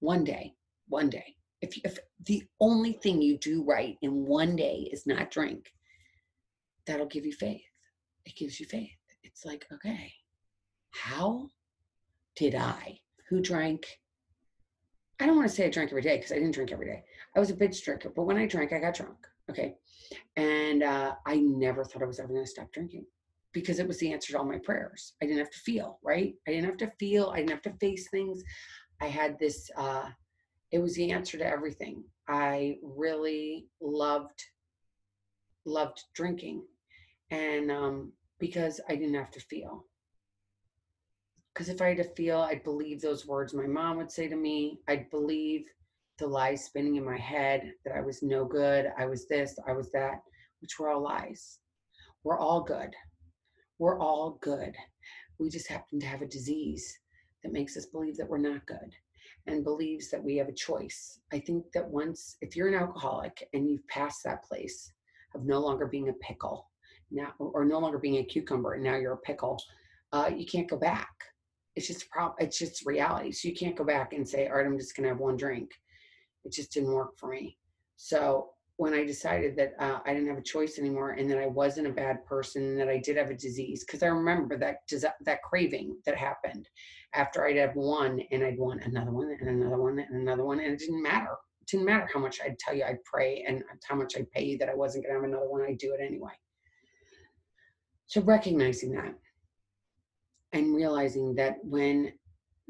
One 0.00 0.24
day, 0.24 0.54
one 0.88 1.08
day. 1.08 1.36
If, 1.62 1.78
if 1.84 1.98
the 2.26 2.44
only 2.60 2.92
thing 2.92 3.22
you 3.22 3.38
do 3.38 3.62
right 3.62 3.96
in 4.02 4.26
one 4.26 4.56
day 4.56 4.88
is 4.92 5.06
not 5.06 5.30
drink, 5.30 5.72
that'll 6.86 7.06
give 7.06 7.24
you 7.24 7.32
faith 7.32 7.62
it 8.26 8.36
gives 8.36 8.60
you 8.60 8.66
faith. 8.66 8.90
It's 9.22 9.44
like, 9.44 9.66
okay, 9.72 10.12
how 10.90 11.48
did 12.36 12.54
I, 12.54 12.98
who 13.28 13.40
drank, 13.40 13.86
I 15.20 15.26
don't 15.26 15.36
want 15.36 15.48
to 15.48 15.54
say 15.54 15.66
I 15.66 15.70
drank 15.70 15.90
every 15.90 16.02
day 16.02 16.16
because 16.16 16.32
I 16.32 16.36
didn't 16.36 16.54
drink 16.54 16.72
every 16.72 16.86
day. 16.86 17.04
I 17.36 17.40
was 17.40 17.50
a 17.50 17.54
bitch 17.54 17.82
drinker, 17.84 18.10
but 18.14 18.24
when 18.24 18.36
I 18.36 18.46
drank, 18.46 18.72
I 18.72 18.78
got 18.78 18.94
drunk. 18.94 19.16
Okay. 19.50 19.76
And 20.36 20.82
uh, 20.82 21.14
I 21.26 21.36
never 21.36 21.84
thought 21.84 22.02
I 22.02 22.06
was 22.06 22.18
ever 22.18 22.28
going 22.32 22.44
to 22.44 22.50
stop 22.50 22.72
drinking. 22.72 23.06
because 23.54 23.78
it 23.78 23.86
was 23.88 23.98
the 23.98 24.12
answer 24.12 24.32
to 24.32 24.38
all 24.38 24.44
my 24.44 24.58
prayers. 24.58 25.14
I 25.22 25.26
didn't 25.26 25.38
have 25.38 25.50
to 25.50 25.58
feel, 25.58 25.98
right? 26.02 26.34
I 26.46 26.50
didn't 26.50 26.66
have 26.66 26.76
to 26.78 26.92
feel, 26.98 27.30
I 27.30 27.36
didn't 27.38 27.50
have 27.50 27.62
to 27.62 27.78
face 27.80 28.08
things. 28.10 28.42
I 29.00 29.06
had 29.06 29.38
this 29.38 29.70
uh 29.76 30.08
it 30.72 30.80
was 30.80 30.94
the 30.96 31.12
answer 31.12 31.38
to 31.38 31.46
everything. 31.46 32.02
I 32.28 32.78
really 32.82 33.68
loved 33.80 34.42
loved 35.64 36.02
drinking 36.14 36.62
and 37.30 37.70
um 37.70 38.12
because 38.38 38.80
I 38.88 38.96
didn't 38.96 39.14
have 39.14 39.30
to 39.32 39.40
feel. 39.40 39.84
Because 41.52 41.68
if 41.68 41.80
I 41.80 41.88
had 41.88 41.98
to 41.98 42.04
feel, 42.04 42.40
I'd 42.40 42.64
believe 42.64 43.00
those 43.00 43.26
words 43.26 43.54
my 43.54 43.66
mom 43.66 43.96
would 43.98 44.10
say 44.10 44.28
to 44.28 44.36
me. 44.36 44.80
I'd 44.88 45.08
believe 45.10 45.66
the 46.18 46.26
lies 46.26 46.64
spinning 46.64 46.96
in 46.96 47.04
my 47.04 47.16
head 47.16 47.72
that 47.84 47.94
I 47.94 48.00
was 48.00 48.22
no 48.22 48.44
good, 48.44 48.92
I 48.98 49.06
was 49.06 49.26
this, 49.26 49.56
I 49.66 49.72
was 49.72 49.90
that, 49.92 50.20
which 50.60 50.78
were 50.78 50.90
all 50.90 51.02
lies. 51.02 51.58
We're 52.22 52.38
all 52.38 52.62
good. 52.62 52.94
We're 53.78 53.98
all 53.98 54.38
good. 54.40 54.74
We 55.38 55.48
just 55.48 55.68
happen 55.68 56.00
to 56.00 56.06
have 56.06 56.22
a 56.22 56.26
disease 56.26 56.98
that 57.42 57.52
makes 57.52 57.76
us 57.76 57.86
believe 57.86 58.16
that 58.16 58.28
we're 58.28 58.38
not 58.38 58.66
good 58.66 58.94
and 59.46 59.64
believes 59.64 60.10
that 60.10 60.22
we 60.22 60.36
have 60.36 60.48
a 60.48 60.54
choice. 60.54 61.20
I 61.32 61.38
think 61.40 61.64
that 61.74 61.88
once, 61.88 62.36
if 62.40 62.56
you're 62.56 62.68
an 62.68 62.80
alcoholic 62.80 63.48
and 63.52 63.68
you've 63.68 63.86
passed 63.88 64.22
that 64.24 64.44
place 64.44 64.92
of 65.34 65.44
no 65.44 65.58
longer 65.60 65.86
being 65.86 66.08
a 66.08 66.14
pickle 66.14 66.70
now, 67.14 67.32
or 67.38 67.64
no 67.64 67.78
longer 67.78 67.98
being 67.98 68.18
a 68.18 68.24
cucumber, 68.24 68.74
and 68.74 68.84
now 68.84 68.96
you're 68.96 69.12
a 69.12 69.18
pickle, 69.18 69.62
uh, 70.12 70.30
you 70.34 70.44
can't 70.44 70.68
go 70.68 70.76
back. 70.76 71.14
It's 71.76 71.86
just 71.86 72.04
a 72.04 72.08
problem. 72.08 72.36
It's 72.40 72.58
just 72.58 72.86
reality. 72.86 73.32
So 73.32 73.48
you 73.48 73.54
can't 73.54 73.76
go 73.76 73.84
back 73.84 74.12
and 74.12 74.28
say, 74.28 74.48
all 74.48 74.56
right, 74.56 74.66
I'm 74.66 74.78
just 74.78 74.94
going 74.96 75.04
to 75.04 75.10
have 75.10 75.18
one 75.18 75.36
drink. 75.36 75.70
It 76.44 76.52
just 76.52 76.72
didn't 76.72 76.92
work 76.92 77.18
for 77.18 77.28
me. 77.28 77.58
So 77.96 78.50
when 78.76 78.92
I 78.92 79.04
decided 79.04 79.56
that 79.56 79.72
uh, 79.78 80.00
I 80.04 80.12
didn't 80.12 80.28
have 80.28 80.38
a 80.38 80.42
choice 80.42 80.78
anymore 80.78 81.10
and 81.12 81.30
that 81.30 81.38
I 81.38 81.46
wasn't 81.46 81.86
a 81.86 81.92
bad 81.92 82.24
person 82.26 82.62
and 82.62 82.80
that 82.80 82.88
I 82.88 82.98
did 82.98 83.16
have 83.16 83.30
a 83.30 83.34
disease, 83.34 83.84
because 83.84 84.02
I 84.02 84.06
remember 84.06 84.58
that 84.58 84.78
that 85.24 85.42
craving 85.42 85.96
that 86.06 86.16
happened 86.16 86.68
after 87.14 87.46
I'd 87.46 87.56
have 87.56 87.76
one 87.76 88.20
and 88.32 88.44
I'd 88.44 88.58
want 88.58 88.84
another 88.84 89.12
one 89.12 89.30
and 89.30 89.48
another 89.48 89.78
one 89.78 89.98
and 90.00 90.20
another 90.20 90.44
one, 90.44 90.58
and 90.60 90.72
it 90.72 90.80
didn't 90.80 91.02
matter. 91.02 91.36
It 91.60 91.68
didn't 91.68 91.86
matter 91.86 92.08
how 92.12 92.20
much 92.20 92.40
I'd 92.44 92.58
tell 92.58 92.74
you 92.74 92.84
I'd 92.84 93.02
pray 93.04 93.44
and 93.46 93.62
how 93.88 93.94
much 93.94 94.16
I'd 94.16 94.30
pay 94.32 94.44
you 94.44 94.58
that 94.58 94.68
I 94.68 94.74
wasn't 94.74 95.04
going 95.04 95.14
to 95.14 95.20
have 95.20 95.30
another 95.30 95.48
one. 95.48 95.62
I'd 95.62 95.78
do 95.78 95.94
it 95.94 96.04
anyway. 96.04 96.32
So 98.06 98.20
recognizing 98.20 98.92
that 98.92 99.14
and 100.52 100.74
realizing 100.74 101.34
that 101.34 101.56
when 101.62 102.12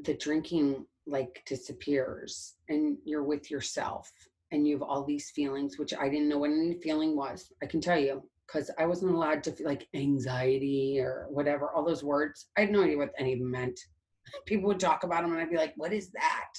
the 0.02 0.14
drinking 0.14 0.86
like 1.06 1.42
disappears 1.46 2.54
and 2.68 2.96
you're 3.04 3.24
with 3.24 3.50
yourself 3.50 4.10
and 4.52 4.66
you 4.66 4.74
have 4.74 4.82
all 4.82 5.04
these 5.04 5.30
feelings, 5.30 5.78
which 5.78 5.92
I 5.94 6.08
didn't 6.08 6.28
know 6.28 6.38
what 6.38 6.50
any 6.50 6.78
feeling 6.82 7.16
was. 7.16 7.52
I 7.62 7.66
can 7.66 7.80
tell 7.80 7.98
you 7.98 8.22
because 8.46 8.70
I 8.78 8.86
wasn't 8.86 9.14
allowed 9.14 9.42
to 9.44 9.52
feel 9.52 9.66
like 9.66 9.88
anxiety 9.94 10.98
or 11.00 11.26
whatever, 11.30 11.70
all 11.70 11.84
those 11.84 12.04
words. 12.04 12.46
I 12.56 12.62
had 12.62 12.70
no 12.70 12.82
idea 12.82 12.96
what 12.96 13.12
any 13.18 13.32
of 13.34 13.40
them 13.40 13.50
meant. 13.50 13.78
People 14.46 14.68
would 14.68 14.80
talk 14.80 15.04
about 15.04 15.22
them 15.22 15.32
and 15.32 15.40
I'd 15.40 15.50
be 15.50 15.56
like, 15.56 15.74
what 15.76 15.92
is 15.92 16.10
that? 16.12 16.50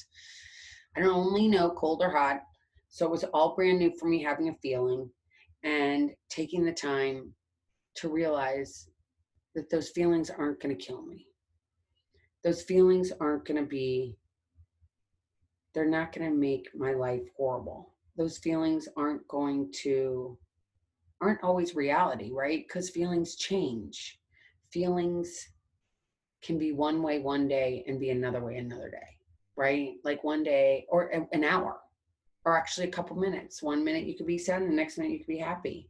I 0.95 0.99
don't 0.99 1.09
only 1.09 1.47
know 1.47 1.71
cold 1.71 2.01
or 2.01 2.09
hot. 2.09 2.41
So 2.89 3.05
it 3.05 3.11
was 3.11 3.23
all 3.25 3.55
brand 3.55 3.79
new 3.79 3.91
for 3.97 4.07
me 4.07 4.21
having 4.21 4.49
a 4.49 4.55
feeling 4.61 5.09
and 5.63 6.11
taking 6.29 6.63
the 6.63 6.71
time 6.71 7.33
to 7.95 8.09
realize 8.09 8.87
that 9.55 9.69
those 9.69 9.89
feelings 9.89 10.29
aren't 10.29 10.61
going 10.61 10.75
to 10.75 10.85
kill 10.85 11.01
me. 11.01 11.27
Those 12.43 12.61
feelings 12.61 13.11
aren't 13.19 13.45
going 13.45 13.61
to 13.61 13.67
be 13.67 14.17
they're 15.75 15.85
not 15.85 16.13
going 16.13 16.31
to 16.31 16.35
make 16.35 16.69
my 16.73 16.93
life 16.93 17.23
horrible. 17.37 17.91
Those 18.17 18.37
feelings 18.37 18.87
aren't 18.95 19.27
going 19.27 19.71
to, 19.83 20.37
aren't 21.19 21.43
always 21.43 21.75
reality, 21.75 22.31
right? 22.31 22.65
Because 22.65 22.89
feelings 22.89 23.35
change. 23.35 24.17
Feelings 24.71 25.49
can 26.41 26.57
be 26.57 26.71
one 26.71 27.03
way 27.03 27.19
one 27.19 27.47
day 27.47 27.83
and 27.87 27.99
be 27.99 28.09
another 28.09 28.39
way 28.39 28.55
another 28.55 28.89
day, 28.89 29.17
right? 29.57 29.95
Like 30.05 30.23
one 30.23 30.43
day 30.43 30.85
or 30.89 31.07
an 31.33 31.43
hour 31.43 31.77
or 32.45 32.57
actually 32.57 32.87
a 32.87 32.91
couple 32.91 33.17
minutes. 33.17 33.61
One 33.61 33.83
minute 33.83 34.05
you 34.05 34.15
could 34.15 34.27
be 34.27 34.37
sad 34.37 34.61
and 34.61 34.71
the 34.71 34.75
next 34.75 34.97
minute 34.97 35.11
you 35.11 35.19
could 35.19 35.27
be 35.27 35.39
happy. 35.39 35.89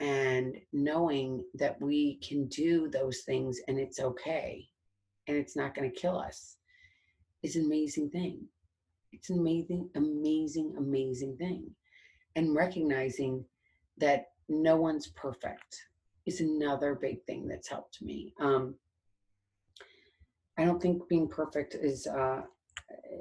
And 0.00 0.56
knowing 0.72 1.44
that 1.54 1.80
we 1.80 2.16
can 2.16 2.46
do 2.48 2.88
those 2.88 3.20
things 3.20 3.60
and 3.66 3.78
it's 3.78 3.98
okay 3.98 4.68
and 5.26 5.36
it's 5.36 5.56
not 5.56 5.74
going 5.74 5.90
to 5.90 6.00
kill 6.00 6.18
us 6.18 6.56
is 7.42 7.56
an 7.56 7.64
amazing 7.64 8.10
thing. 8.10 8.40
It's 9.12 9.30
an 9.30 9.38
amazing, 9.38 9.88
amazing, 9.94 10.74
amazing 10.76 11.36
thing. 11.38 11.70
And 12.34 12.54
recognizing 12.54 13.44
that 13.98 14.26
no 14.48 14.76
one's 14.76 15.08
perfect 15.08 15.86
is 16.26 16.40
another 16.40 16.94
big 16.94 17.24
thing 17.24 17.48
that's 17.48 17.68
helped 17.68 18.02
me. 18.02 18.34
Um, 18.40 18.74
I 20.58 20.64
don't 20.64 20.80
think 20.80 21.08
being 21.08 21.28
perfect 21.28 21.74
is 21.74 22.06
uh, 22.06 22.42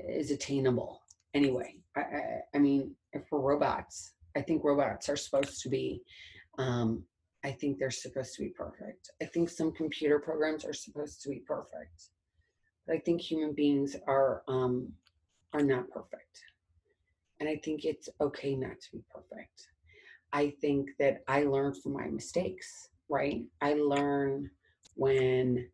is 0.10 0.32
attainable 0.32 1.01
anyway. 1.34 1.75
I, 1.96 2.00
I, 2.00 2.39
I 2.55 2.60
mean, 2.60 2.96
if 3.13 3.24
we're 3.32 3.39
robots, 3.39 4.13
I 4.36 4.41
think 4.41 4.63
robots 4.63 5.10
are 5.10 5.17
supposed 5.17 5.62
to 5.62 5.70
be. 5.70 6.01
Um, 6.57 7.03
I 7.43 7.51
think 7.51 7.77
they're 7.77 7.91
supposed 7.91 8.33
to 8.35 8.41
be 8.41 8.50
perfect. 8.50 9.12
I 9.21 9.25
think 9.25 9.50
some 9.50 9.71
computer 9.71 10.19
programs 10.19 10.65
are 10.65 10.74
supposed 10.74 11.21
to 11.21 11.29
be 11.29 11.43
perfect. 11.45 12.09
But 12.88 12.95
I 12.95 13.00
think 13.00 13.21
human 13.21 13.53
beings 13.53 13.95
are 14.07 14.43
um, 14.47 14.91
are 15.53 15.63
not 15.63 15.89
perfect. 15.89 16.41
And 17.39 17.50
I 17.50 17.57
think 17.63 17.85
it's 17.85 18.09
okay 18.21 18.55
not 18.55 18.79
to 18.79 18.91
be 18.93 19.03
perfect. 19.13 19.67
I 20.33 20.53
think 20.62 20.89
that 21.00 21.24
I 21.27 21.43
learn 21.43 21.74
from 21.74 21.93
my 21.93 22.07
mistakes, 22.07 22.89
right? 23.09 23.43
I 23.62 23.74
learn 23.74 24.50
when 24.95 25.69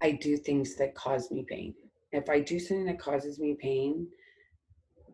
I 0.00 0.12
do 0.12 0.36
things 0.36 0.76
that 0.76 0.94
cause 0.94 1.30
me 1.30 1.44
pain. 1.48 1.74
If 2.12 2.28
I 2.28 2.40
do 2.40 2.58
something 2.58 2.86
that 2.86 2.98
causes 2.98 3.38
me 3.38 3.56
pain, 3.60 4.06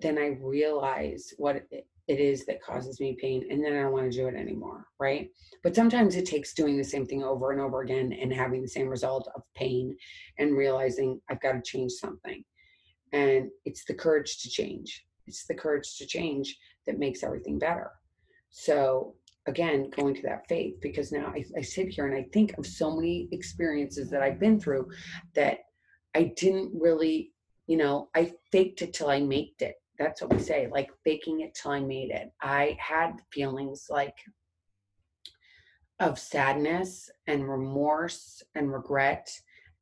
then 0.01 0.19
I 0.19 0.39
realize 0.41 1.33
what 1.39 1.57
it 1.71 1.87
is 2.09 2.47
that 2.47 2.63
causes 2.63 3.01
me 3.01 3.17
pain 3.21 3.47
and 3.51 3.65
then 3.65 3.73
I 3.73 3.83
don't 3.83 3.93
want 3.93 4.11
to 4.11 4.17
do 4.17 4.29
it 4.29 4.35
anymore, 4.35 4.87
right? 5.01 5.29
But 5.63 5.75
sometimes 5.75 6.15
it 6.15 6.27
takes 6.27 6.55
doing 6.55 6.77
the 6.77 6.85
same 6.85 7.07
thing 7.07 7.25
over 7.25 7.51
and 7.51 7.61
over 7.61 7.81
again 7.83 8.13
and 8.13 8.33
having 8.33 8.63
the 8.63 8.69
same 8.69 8.89
result 8.89 9.29
of 9.35 9.43
pain 9.55 9.97
and 10.39 10.57
realizing 10.57 11.21
I've 11.29 11.41
got 11.41 11.53
to 11.53 11.63
change 11.63 11.93
something. 11.93 12.45
And 13.13 13.51
it's 13.65 13.85
the 13.85 13.95
courage 13.95 14.39
to 14.43 14.51
change. 14.51 15.05
It's 15.27 15.47
the 15.47 15.55
courage 15.55 15.97
to 15.99 16.07
change 16.07 16.57
that 16.87 16.99
makes 16.99 17.23
everything 17.23 17.59
better. 17.59 17.91
So 18.51 19.15
again 19.47 19.91
going 19.91 20.15
to 20.15 20.23
that 20.23 20.47
faith 20.49 20.75
because 20.81 21.13
now 21.13 21.33
I, 21.35 21.45
I, 21.57 21.63
sit 21.63 21.89
here 21.89 22.07
and 22.07 22.17
i 22.17 22.27
think 22.33 22.59
of 22.59 22.67
so 22.67 22.95
many 22.95 23.29
experiences 23.33 24.11
that 24.11 24.23
i've 24.23 24.41
been 24.41 24.61
through 24.61 24.89
that 25.35 25.59
i 26.15 26.33
didn't 26.37 26.73
really 26.75 27.33
you 27.67 27.77
know 27.77 28.09
i 28.15 28.33
faked 28.53 28.83
it 28.83 28.93
till 28.93 29.09
i 29.09 29.21
made 29.21 29.55
it 29.61 29.77
that's 29.99 30.23
what 30.23 30.33
we 30.33 30.39
say 30.39 30.69
like 30.73 30.91
faking 31.05 31.41
it 31.41 31.55
till 31.55 31.71
i 31.71 31.81
made 31.81 32.11
it 32.11 32.33
i 32.43 32.77
had 32.81 33.13
feelings 33.33 33.87
like 33.91 34.17
of 36.01 36.19
sadness 36.19 37.11
and 37.27 37.49
remorse 37.49 38.43
and 38.55 38.73
regret 38.73 39.31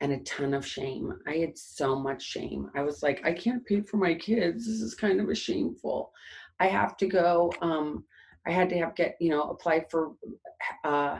and 0.01 0.13
a 0.13 0.19
ton 0.21 0.55
of 0.55 0.67
shame. 0.67 1.15
I 1.27 1.37
had 1.37 1.57
so 1.57 1.97
much 1.97 2.23
shame. 2.23 2.71
I 2.75 2.83
was 2.83 3.03
like, 3.03 3.25
I 3.25 3.33
can't 3.33 3.65
pay 3.65 3.81
for 3.81 3.97
my 3.97 4.15
kids. 4.15 4.67
This 4.67 4.81
is 4.81 4.95
kind 4.95 5.21
of 5.21 5.29
a 5.29 5.35
shameful. 5.35 6.13
I 6.61 6.67
have 6.67 6.97
to 6.99 7.07
go. 7.07 7.53
Um, 7.61 8.05
I 8.47 8.51
had 8.51 8.69
to 8.71 8.79
have 8.79 8.95
get 8.95 9.17
you 9.21 9.31
know 9.31 9.45
apply 9.45 9.87
for 9.91 10.13
uh, 10.85 11.19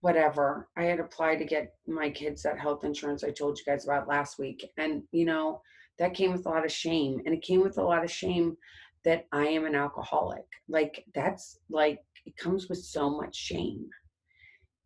whatever. 0.00 0.68
I 0.76 0.84
had 0.84 1.00
applied 1.00 1.38
to 1.38 1.44
get 1.44 1.74
my 1.86 2.10
kids 2.10 2.42
that 2.42 2.58
health 2.58 2.84
insurance 2.84 3.24
I 3.24 3.30
told 3.30 3.58
you 3.58 3.64
guys 3.64 3.84
about 3.84 4.08
last 4.08 4.38
week, 4.38 4.68
and 4.76 5.02
you 5.10 5.24
know 5.24 5.62
that 6.00 6.14
came 6.14 6.32
with 6.32 6.46
a 6.46 6.48
lot 6.48 6.64
of 6.64 6.72
shame, 6.72 7.20
and 7.24 7.34
it 7.34 7.42
came 7.42 7.60
with 7.60 7.78
a 7.78 7.82
lot 7.82 8.02
of 8.02 8.10
shame 8.10 8.56
that 9.04 9.26
I 9.32 9.46
am 9.46 9.66
an 9.66 9.74
alcoholic. 9.74 10.46
Like 10.68 11.04
that's 11.14 11.58
like 11.68 12.00
it 12.26 12.36
comes 12.36 12.68
with 12.68 12.78
so 12.78 13.10
much 13.10 13.36
shame 13.36 13.86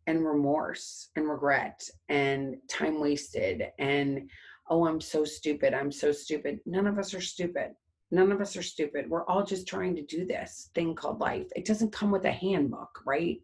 and 0.07 0.25
remorse 0.25 1.09
and 1.15 1.27
regret 1.27 1.89
and 2.09 2.57
time 2.69 2.99
wasted 3.01 3.63
and 3.79 4.29
oh 4.69 4.85
i'm 4.87 5.01
so 5.01 5.25
stupid. 5.25 5.73
I'm 5.73 5.91
so 5.91 6.11
stupid. 6.11 6.59
None 6.65 6.85
of 6.85 6.99
us 6.99 7.13
are 7.13 7.21
stupid. 7.21 7.71
None 8.11 8.31
of 8.31 8.39
us 8.39 8.55
are 8.55 8.61
stupid. 8.61 9.09
We're 9.09 9.25
all 9.25 9.43
just 9.43 9.67
trying 9.67 9.95
to 9.95 10.03
do 10.03 10.25
this 10.25 10.69
thing 10.75 10.95
called 10.95 11.19
life. 11.19 11.47
It 11.55 11.65
doesn't 11.65 11.93
come 11.93 12.11
with 12.11 12.25
a 12.25 12.31
handbook 12.31 12.99
right? 13.05 13.37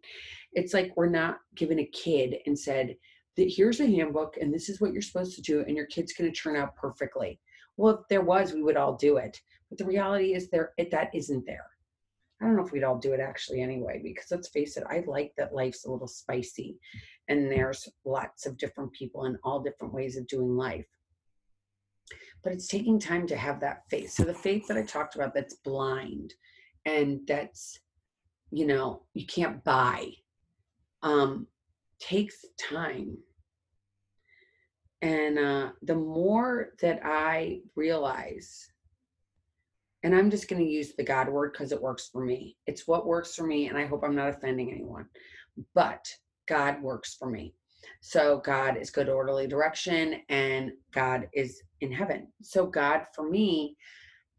It's 0.52 0.74
like 0.74 0.92
we're 0.94 1.08
not 1.08 1.38
given 1.56 1.80
a 1.80 1.86
kid 1.86 2.36
and 2.44 2.58
said 2.58 2.96
that 3.38 3.50
here's 3.50 3.80
a 3.80 3.86
handbook 3.86 4.36
and 4.38 4.52
this 4.52 4.68
is 4.68 4.78
what 4.78 4.92
you're 4.92 5.00
supposed 5.00 5.34
to 5.36 5.42
do 5.42 5.64
and 5.66 5.74
your 5.74 5.86
kid's 5.86 6.12
going 6.12 6.30
to 6.30 6.38
turn 6.38 6.56
out 6.56 6.76
perfectly 6.76 7.40
well 7.76 7.94
if 7.94 8.08
there 8.08 8.22
was 8.22 8.52
we 8.52 8.62
would 8.62 8.76
all 8.76 8.96
do 8.96 9.16
it 9.16 9.40
but 9.68 9.78
the 9.78 9.84
reality 9.84 10.34
is 10.34 10.50
there 10.50 10.72
it, 10.76 10.90
that 10.90 11.10
isn't 11.14 11.46
there 11.46 11.66
I 12.40 12.44
don't 12.44 12.56
know 12.56 12.64
if 12.64 12.72
we'd 12.72 12.82
all 12.82 12.98
do 12.98 13.12
it 13.12 13.20
actually 13.20 13.62
anyway, 13.62 14.00
because 14.02 14.26
let's 14.32 14.48
face 14.48 14.76
it, 14.76 14.82
I 14.90 15.04
like 15.06 15.32
that 15.36 15.54
life's 15.54 15.84
a 15.84 15.90
little 15.92 16.08
spicy 16.08 16.76
and 17.28 17.48
there's 17.48 17.88
lots 18.04 18.46
of 18.46 18.58
different 18.58 18.92
people 18.92 19.26
and 19.26 19.36
all 19.44 19.60
different 19.60 19.94
ways 19.94 20.16
of 20.16 20.26
doing 20.26 20.56
life. 20.56 20.86
But 22.42 22.52
it's 22.52 22.66
taking 22.66 22.98
time 22.98 23.28
to 23.28 23.36
have 23.36 23.60
that 23.60 23.82
faith. 23.88 24.10
So 24.10 24.24
the 24.24 24.34
faith 24.34 24.66
that 24.66 24.76
I 24.76 24.82
talked 24.82 25.14
about 25.14 25.34
that's 25.34 25.54
blind 25.54 26.34
and 26.84 27.20
that's, 27.28 27.78
you 28.50 28.66
know, 28.66 29.04
you 29.14 29.24
can't 29.24 29.62
buy. 29.62 30.10
um, 31.02 31.46
takes 32.00 32.44
time. 32.58 33.16
And 35.02 35.38
uh, 35.38 35.70
the 35.82 35.96
more 35.96 36.70
that 36.80 37.00
I 37.04 37.60
realize, 37.74 38.68
and 40.04 40.14
I'm 40.14 40.30
just 40.30 40.48
going 40.48 40.64
to 40.64 40.70
use 40.70 40.94
the 40.94 41.04
God 41.04 41.28
word 41.28 41.52
because 41.52 41.72
it 41.72 41.82
works 41.82 42.08
for 42.08 42.24
me. 42.24 42.56
It's 42.66 42.86
what 42.86 43.06
works 43.06 43.34
for 43.34 43.44
me, 43.44 43.68
and 43.68 43.76
I 43.76 43.86
hope 43.86 44.02
I'm 44.04 44.16
not 44.16 44.28
offending 44.28 44.70
anyone. 44.70 45.06
But 45.74 46.06
God 46.48 46.80
works 46.82 47.14
for 47.14 47.28
me. 47.28 47.54
So 48.00 48.40
God 48.44 48.76
is 48.76 48.90
good 48.90 49.08
orderly 49.08 49.46
direction, 49.46 50.22
and 50.28 50.72
God 50.92 51.28
is 51.32 51.60
in 51.80 51.92
heaven. 51.92 52.28
So 52.40 52.66
God 52.66 53.06
for 53.14 53.28
me 53.28 53.76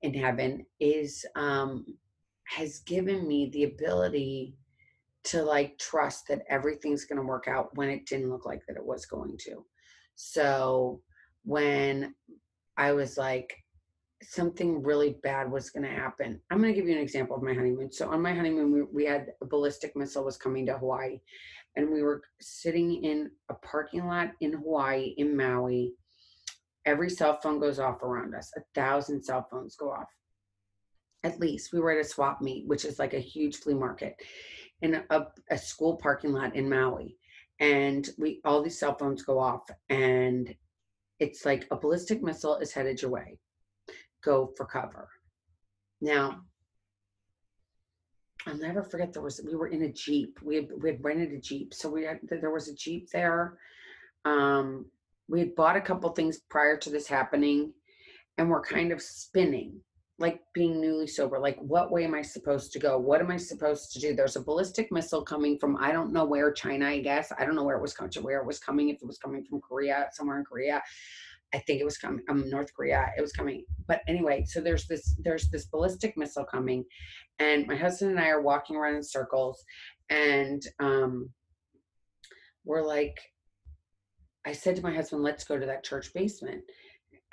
in 0.01 0.13
heaven 0.13 0.65
is 0.79 1.25
um, 1.35 1.85
has 2.45 2.79
given 2.79 3.27
me 3.27 3.49
the 3.51 3.63
ability 3.63 4.55
to 5.25 5.41
like 5.41 5.77
trust 5.77 6.27
that 6.27 6.43
everything's 6.49 7.05
going 7.05 7.19
to 7.19 7.27
work 7.27 7.47
out 7.47 7.75
when 7.75 7.89
it 7.89 8.05
didn't 8.05 8.29
look 8.29 8.45
like 8.45 8.65
that 8.67 8.77
it 8.77 8.85
was 8.85 9.05
going 9.05 9.37
to. 9.37 9.65
So 10.15 11.01
when 11.43 12.13
I 12.77 12.93
was 12.93 13.17
like, 13.17 13.55
something 14.21 14.81
really 14.81 15.17
bad 15.23 15.51
was 15.51 15.69
going 15.69 15.83
to 15.83 15.89
happen. 15.89 16.39
I'm 16.49 16.59
going 16.61 16.73
to 16.73 16.79
give 16.79 16.87
you 16.87 16.95
an 16.95 17.01
example 17.01 17.35
of 17.35 17.43
my 17.43 17.53
honeymoon. 17.53 17.91
So 17.91 18.09
on 18.09 18.21
my 18.21 18.33
honeymoon, 18.33 18.71
we, 18.71 18.83
we 18.83 19.05
had 19.05 19.27
a 19.41 19.45
ballistic 19.45 19.95
missile 19.95 20.23
was 20.23 20.37
coming 20.37 20.65
to 20.67 20.77
Hawaii, 20.77 21.19
and 21.75 21.91
we 21.91 22.01
were 22.01 22.21
sitting 22.41 23.03
in 23.03 23.31
a 23.49 23.53
parking 23.55 24.07
lot 24.07 24.31
in 24.41 24.53
Hawaii 24.53 25.13
in 25.17 25.35
Maui. 25.35 25.93
Every 26.85 27.09
cell 27.09 27.39
phone 27.41 27.59
goes 27.59 27.79
off 27.79 28.03
around 28.03 28.35
us. 28.35 28.51
A 28.57 28.61
thousand 28.75 29.23
cell 29.23 29.47
phones 29.49 29.75
go 29.75 29.91
off. 29.91 30.07
At 31.23 31.39
least 31.39 31.71
we 31.71 31.79
were 31.79 31.91
at 31.91 32.05
a 32.05 32.07
swap 32.07 32.41
meet, 32.41 32.67
which 32.67 32.85
is 32.85 32.99
like 32.99 33.13
a 33.13 33.19
huge 33.19 33.57
flea 33.57 33.73
market, 33.73 34.15
in 34.81 35.01
a, 35.09 35.27
a 35.49 35.57
school 35.57 35.97
parking 35.97 36.33
lot 36.33 36.55
in 36.55 36.69
Maui 36.69 37.17
and 37.59 38.09
we 38.17 38.41
all 38.45 38.61
these 38.61 38.79
cell 38.79 38.95
phones 38.97 39.23
go 39.23 39.39
off 39.39 39.63
and 39.89 40.53
it's 41.19 41.45
like 41.45 41.67
a 41.71 41.77
ballistic 41.77 42.21
missile 42.21 42.57
is 42.57 42.73
headed 42.73 43.01
your 43.01 43.11
way. 43.11 43.37
Go 44.23 44.51
for 44.57 44.65
cover. 44.65 45.09
Now 46.01 46.41
i'll 48.45 48.57
never 48.57 48.83
forget 48.83 49.13
there 49.13 49.21
was 49.21 49.39
we 49.45 49.55
were 49.55 49.67
in 49.67 49.83
a 49.83 49.91
jeep. 49.91 50.39
We 50.43 50.57
had, 50.57 50.67
we 50.81 50.89
had 50.89 51.03
rented 51.03 51.31
a 51.31 51.39
jeep 51.39 51.73
so 51.73 51.89
we 51.89 52.03
had 52.03 52.19
there 52.29 52.51
was 52.51 52.67
a 52.67 52.75
jeep 52.75 53.09
there. 53.11 53.57
Um 54.25 54.85
we 55.29 55.39
had 55.39 55.55
bought 55.55 55.77
a 55.77 55.81
couple 55.81 56.09
things 56.11 56.41
prior 56.49 56.77
to 56.77 56.89
this 56.89 57.07
happening 57.07 57.73
and 58.37 58.49
we're 58.49 58.61
kind 58.61 58.91
of 58.91 59.01
spinning 59.01 59.79
like 60.19 60.41
being 60.53 60.79
newly 60.79 61.07
sober 61.07 61.39
like 61.39 61.57
what 61.59 61.91
way 61.91 62.03
am 62.03 62.13
i 62.13 62.21
supposed 62.21 62.71
to 62.71 62.79
go? 62.79 62.97
What 62.97 63.19
am 63.19 63.31
i 63.31 63.37
supposed 63.37 63.91
to 63.93 63.99
do? 63.99 64.15
There's 64.15 64.35
a 64.35 64.43
ballistic 64.43 64.91
missile 64.91 65.23
coming 65.23 65.57
from 65.57 65.75
i 65.77 65.91
don't 65.91 66.13
know 66.13 66.25
where 66.25 66.51
china 66.51 66.87
i 66.87 66.99
guess. 66.99 67.31
I 67.37 67.45
don't 67.45 67.55
know 67.55 67.63
where 67.63 67.77
it 67.77 67.81
was 67.81 67.93
coming 67.93 68.11
to 68.11 68.21
where 68.21 68.39
it 68.39 68.45
was 68.45 68.59
coming 68.59 68.89
if 68.89 68.97
it 69.01 69.07
was 69.07 69.17
coming 69.17 69.43
from 69.43 69.61
korea 69.61 70.07
somewhere 70.13 70.37
in 70.37 70.45
korea. 70.45 70.81
I 71.53 71.59
think 71.59 71.81
it 71.81 71.85
was 71.85 71.97
coming 71.97 72.23
um 72.29 72.49
north 72.49 72.73
korea 72.75 73.11
it 73.17 73.21
was 73.21 73.33
coming. 73.33 73.65
But 73.87 74.01
anyway 74.07 74.45
so 74.45 74.61
there's 74.61 74.85
this 74.85 75.15
there's 75.23 75.49
this 75.49 75.65
ballistic 75.65 76.15
missile 76.15 76.45
coming 76.45 76.85
and 77.39 77.65
my 77.67 77.75
husband 77.75 78.11
and 78.11 78.19
i 78.19 78.27
are 78.27 78.41
walking 78.41 78.75
around 78.75 78.95
in 78.95 79.03
circles 79.03 79.63
and 80.09 80.61
um 80.79 81.29
we're 82.65 82.85
like 82.85 83.17
i 84.45 84.51
said 84.51 84.75
to 84.75 84.81
my 84.81 84.93
husband 84.93 85.23
let's 85.23 85.43
go 85.43 85.59
to 85.59 85.65
that 85.65 85.83
church 85.83 86.13
basement 86.13 86.61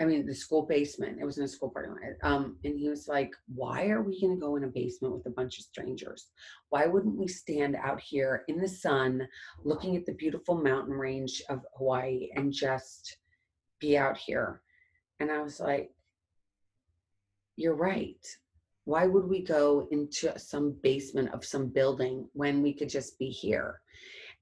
I 0.01 0.07
mean, 0.07 0.25
the 0.25 0.35
school 0.35 0.63
basement. 0.63 1.19
It 1.21 1.27
was 1.27 1.37
in 1.37 1.45
a 1.45 1.49
school 1.49 1.69
parking 1.69 1.93
lot. 1.93 2.01
Um, 2.23 2.57
and 2.65 2.79
he 2.79 2.89
was 2.89 3.07
like, 3.07 3.35
"Why 3.55 3.89
are 3.89 4.03
we 4.03 4.19
going 4.19 4.35
to 4.35 4.41
go 4.41 4.57
in 4.57 4.65
a 4.65 4.69
basement 4.69 5.15
with 5.15 5.27
a 5.27 5.31
bunch 5.31 5.59
of 5.59 5.67
strangers? 5.67 6.31
Why 6.71 6.87
wouldn't 6.87 7.19
we 7.19 7.29
stand 7.29 7.77
out 7.77 8.01
here 8.01 8.45
in 8.49 8.59
the 8.59 8.69
sun, 8.69 9.29
looking 9.63 9.97
at 9.97 10.07
the 10.07 10.15
beautiful 10.15 10.57
mountain 10.57 10.95
range 10.95 11.43
of 11.51 11.67
Hawaii, 11.77 12.31
and 12.35 12.51
just 12.51 13.19
be 13.79 13.99
out 13.99 14.17
here?" 14.17 14.63
And 15.21 15.31
I 15.31 15.43
was 15.43 15.61
like, 15.61 15.91
"You're 17.57 17.75
right. 17.75 18.27
Why 18.85 19.07
would 19.07 19.29
we 19.29 19.43
go 19.43 19.87
into 19.91 20.37
some 20.39 20.73
basement 20.83 21.35
of 21.35 21.45
some 21.45 21.69
building 21.69 22.27
when 22.33 22.63
we 22.63 22.73
could 22.73 22.89
just 22.89 23.19
be 23.19 23.29
here?" 23.29 23.83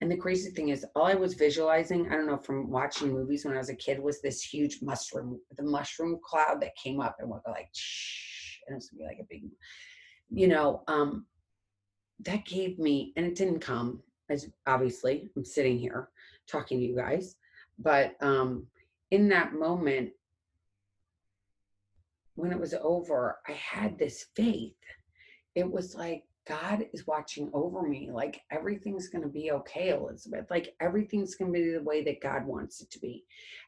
And 0.00 0.10
the 0.10 0.16
crazy 0.16 0.50
thing 0.50 0.68
is, 0.68 0.86
all 0.94 1.06
I 1.06 1.14
was 1.14 1.34
visualizing, 1.34 2.08
I 2.08 2.14
don't 2.14 2.26
know, 2.26 2.36
from 2.36 2.70
watching 2.70 3.12
movies 3.12 3.44
when 3.44 3.54
I 3.54 3.58
was 3.58 3.68
a 3.68 3.74
kid, 3.74 3.98
was 3.98 4.20
this 4.20 4.42
huge 4.42 4.80
mushroom, 4.80 5.40
the 5.56 5.64
mushroom 5.64 6.20
cloud 6.22 6.62
that 6.62 6.76
came 6.76 7.00
up 7.00 7.16
and 7.18 7.28
would 7.28 7.42
go 7.44 7.50
like, 7.50 7.68
Shh, 7.72 8.58
and 8.66 8.76
it's 8.76 8.90
gonna 8.90 9.00
be 9.00 9.06
like 9.06 9.18
a 9.20 9.26
big, 9.28 9.44
you 10.30 10.46
know, 10.46 10.82
um, 10.86 11.26
that 12.20 12.44
gave 12.44 12.78
me, 12.78 13.12
and 13.16 13.26
it 13.26 13.34
didn't 13.34 13.60
come 13.60 14.02
as 14.30 14.48
obviously 14.66 15.30
I'm 15.36 15.44
sitting 15.44 15.78
here 15.78 16.10
talking 16.46 16.78
to 16.78 16.84
you 16.84 16.94
guys, 16.94 17.36
but 17.78 18.14
um, 18.20 18.66
in 19.10 19.28
that 19.30 19.54
moment, 19.54 20.10
when 22.34 22.52
it 22.52 22.60
was 22.60 22.74
over, 22.74 23.38
I 23.48 23.52
had 23.52 23.98
this 23.98 24.26
faith. 24.36 24.74
It 25.54 25.68
was 25.68 25.94
like, 25.94 26.22
God 26.48 26.86
is 26.94 27.06
watching 27.06 27.50
over 27.52 27.82
me. 27.82 28.10
Like 28.10 28.40
everything's 28.50 29.08
going 29.08 29.22
to 29.22 29.28
be 29.28 29.52
okay, 29.52 29.90
Elizabeth. 29.90 30.46
Like 30.48 30.74
everything's 30.80 31.34
going 31.34 31.52
to 31.52 31.58
be 31.58 31.72
the 31.72 31.82
way 31.82 32.02
that 32.04 32.22
God 32.22 32.46
wants 32.46 32.80
it 32.80 32.90
to 32.92 32.98
be. 32.98 33.24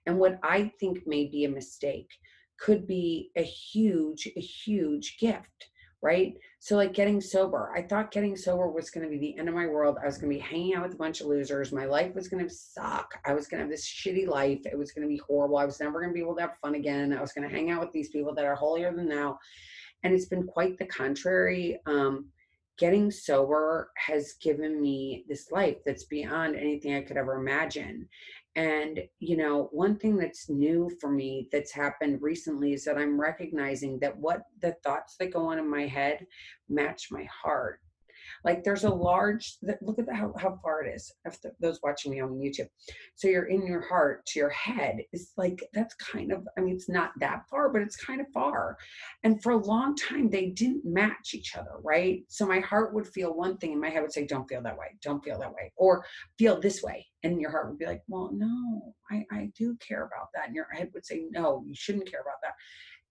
And 0.07 0.19
what 0.19 0.39
I 0.43 0.73
think 0.81 1.07
may 1.07 1.27
be 1.27 1.45
a 1.45 1.51
mistake 1.51 2.11
could 2.59 2.87
be 2.87 3.31
a 3.37 3.43
huge, 3.43 4.29
a 4.35 4.41
huge 4.41 5.19
gift, 5.19 5.69
right? 6.01 6.35
So, 6.59 6.77
like 6.77 6.95
getting 6.95 7.21
sober, 7.21 7.71
I 7.75 7.83
thought 7.83 8.13
getting 8.13 8.35
sober 8.35 8.69
was 8.71 8.91
going 8.91 9.05
to 9.05 9.11
be 9.11 9.19
the 9.19 9.39
end 9.39 9.49
of 9.49 9.55
my 9.55 9.67
world. 9.67 9.99
I 10.03 10.07
was 10.07 10.17
going 10.17 10.33
to 10.33 10.39
be 10.39 10.43
hanging 10.43 10.75
out 10.75 10.85
with 10.85 10.95
a 10.95 10.99
bunch 10.99 11.21
of 11.21 11.27
losers. 11.27 11.73
My 11.73 11.85
life 11.85 12.15
was 12.15 12.29
going 12.29 12.47
to 12.47 12.55
suck. 12.55 13.13
I 13.27 13.35
was 13.35 13.47
going 13.47 13.59
to 13.59 13.65
have 13.65 13.71
this 13.71 13.87
shitty 13.87 14.27
life. 14.27 14.61
It 14.65 14.79
was 14.79 14.93
going 14.93 15.07
to 15.07 15.13
be 15.13 15.21
horrible. 15.27 15.59
I 15.59 15.67
was 15.67 15.81
never 15.81 16.01
going 16.01 16.11
to 16.11 16.15
be 16.15 16.21
able 16.21 16.37
to 16.37 16.43
have 16.43 16.59
fun 16.63 16.77
again. 16.77 17.13
I 17.13 17.21
was 17.21 17.33
going 17.33 17.49
to 17.49 17.55
hang 17.55 17.71
out 17.71 17.81
with 17.81 17.93
these 17.93 18.09
people 18.09 18.35
that 18.35 18.47
are 18.47 18.55
holier 18.55 18.93
than 18.95 19.09
thou. 19.09 19.39
And 20.03 20.15
it's 20.15 20.27
been 20.27 20.47
quite 20.47 20.79
the 20.79 20.87
contrary. 20.87 21.79
Um, 21.85 22.31
getting 22.81 23.11
sober 23.11 23.91
has 23.99 24.33
given 24.41 24.81
me 24.81 25.27
this 25.29 25.53
life 25.53 25.77
that's 25.85 26.05
beyond 26.05 26.57
anything 26.57 26.95
I 26.95 27.03
could 27.03 27.19
ever 27.19 27.35
imagine. 27.35 28.09
And, 28.57 29.01
you 29.19 29.37
know, 29.37 29.69
one 29.71 29.97
thing 29.97 30.17
that's 30.17 30.49
new 30.49 30.91
for 30.99 31.11
me 31.11 31.49
that's 31.53 31.73
happened 31.73 32.23
recently 32.23 32.73
is 32.73 32.85
that 32.85 32.97
I'm 32.97 33.21
recognizing 33.21 33.99
that 34.01 34.17
what 34.17 34.45
the 34.63 34.75
thoughts 34.83 35.17
that 35.21 35.33
go 35.33 35.47
on 35.47 35.59
in 35.59 35.71
my 35.71 35.87
head 35.87 36.27
match 36.71 37.09
my 37.11 37.29
heart. 37.31 37.81
Like 38.45 38.65
there's 38.65 38.85
a 38.85 38.91
large, 38.91 39.57
look 39.83 39.99
at 39.99 40.07
the, 40.07 40.15
how, 40.15 40.33
how 40.39 40.59
far 40.63 40.83
it 40.83 40.95
is. 40.95 41.13
After 41.27 41.53
those 41.61 41.81
watching 41.83 42.11
me 42.13 42.21
on 42.21 42.31
YouTube. 42.31 42.69
So 43.15 43.29
you're 43.29 43.47
in 43.47 43.67
your 43.67 43.83
heart 43.83 44.25
to 44.27 44.39
your 44.39 44.51
head 44.51 44.99
is 45.13 45.33
like, 45.37 45.63
that's 45.75 45.95
kind 45.95 46.33
of, 46.33 46.47
I 46.57 46.61
mean, 46.61 46.75
it's 46.75 46.89
not 46.89 47.13
that 47.21 47.43
far, 47.51 47.69
but 47.69 47.83
it's 47.83 47.97
kind 47.97 48.21
of 48.21 48.27
far. 48.33 48.77
And 49.25 49.43
for 49.43 49.53
a 49.53 49.65
long 49.65 49.95
time, 49.97 50.31
they 50.31 50.47
didn't 50.47 50.85
match 50.85 51.35
each 51.35 51.57
other, 51.57 51.73
right? 51.83 52.23
So 52.29 52.47
my 52.47 52.61
heart 52.61 52.95
would 52.95 53.07
feel 53.07 53.35
one 53.35 53.57
thing 53.59 53.73
and 53.73 53.81
my 53.81 53.91
head 53.91 54.03
would 54.03 54.13
say, 54.13 54.27
don't 54.27 54.49
feel 54.49 54.63
that 54.63 54.79
way, 54.79 54.97
don't 55.03 55.25
feel 55.25 55.39
that 55.39 55.53
way, 55.53 55.73
or 55.77 56.05
feel 56.39 56.61
this 56.61 56.83
way. 56.83 57.07
And 57.23 57.41
your 57.41 57.51
heart 57.51 57.69
would 57.69 57.79
be 57.79 57.87
like, 57.87 58.03
well, 58.09 58.31
no, 58.33 58.95
I, 59.11 59.25
I 59.31 59.51
do 59.57 59.77
care 59.87 60.05
about 60.05 60.29
that. 60.35 60.47
And 60.47 60.55
your 60.55 60.69
head 60.73 60.91
would 60.95 61.05
say, 61.05 61.27
no, 61.31 61.63
you 61.67 61.75
shouldn't 61.75 62.11
care 62.11 62.21
about 62.23 62.41
that. 62.43 62.55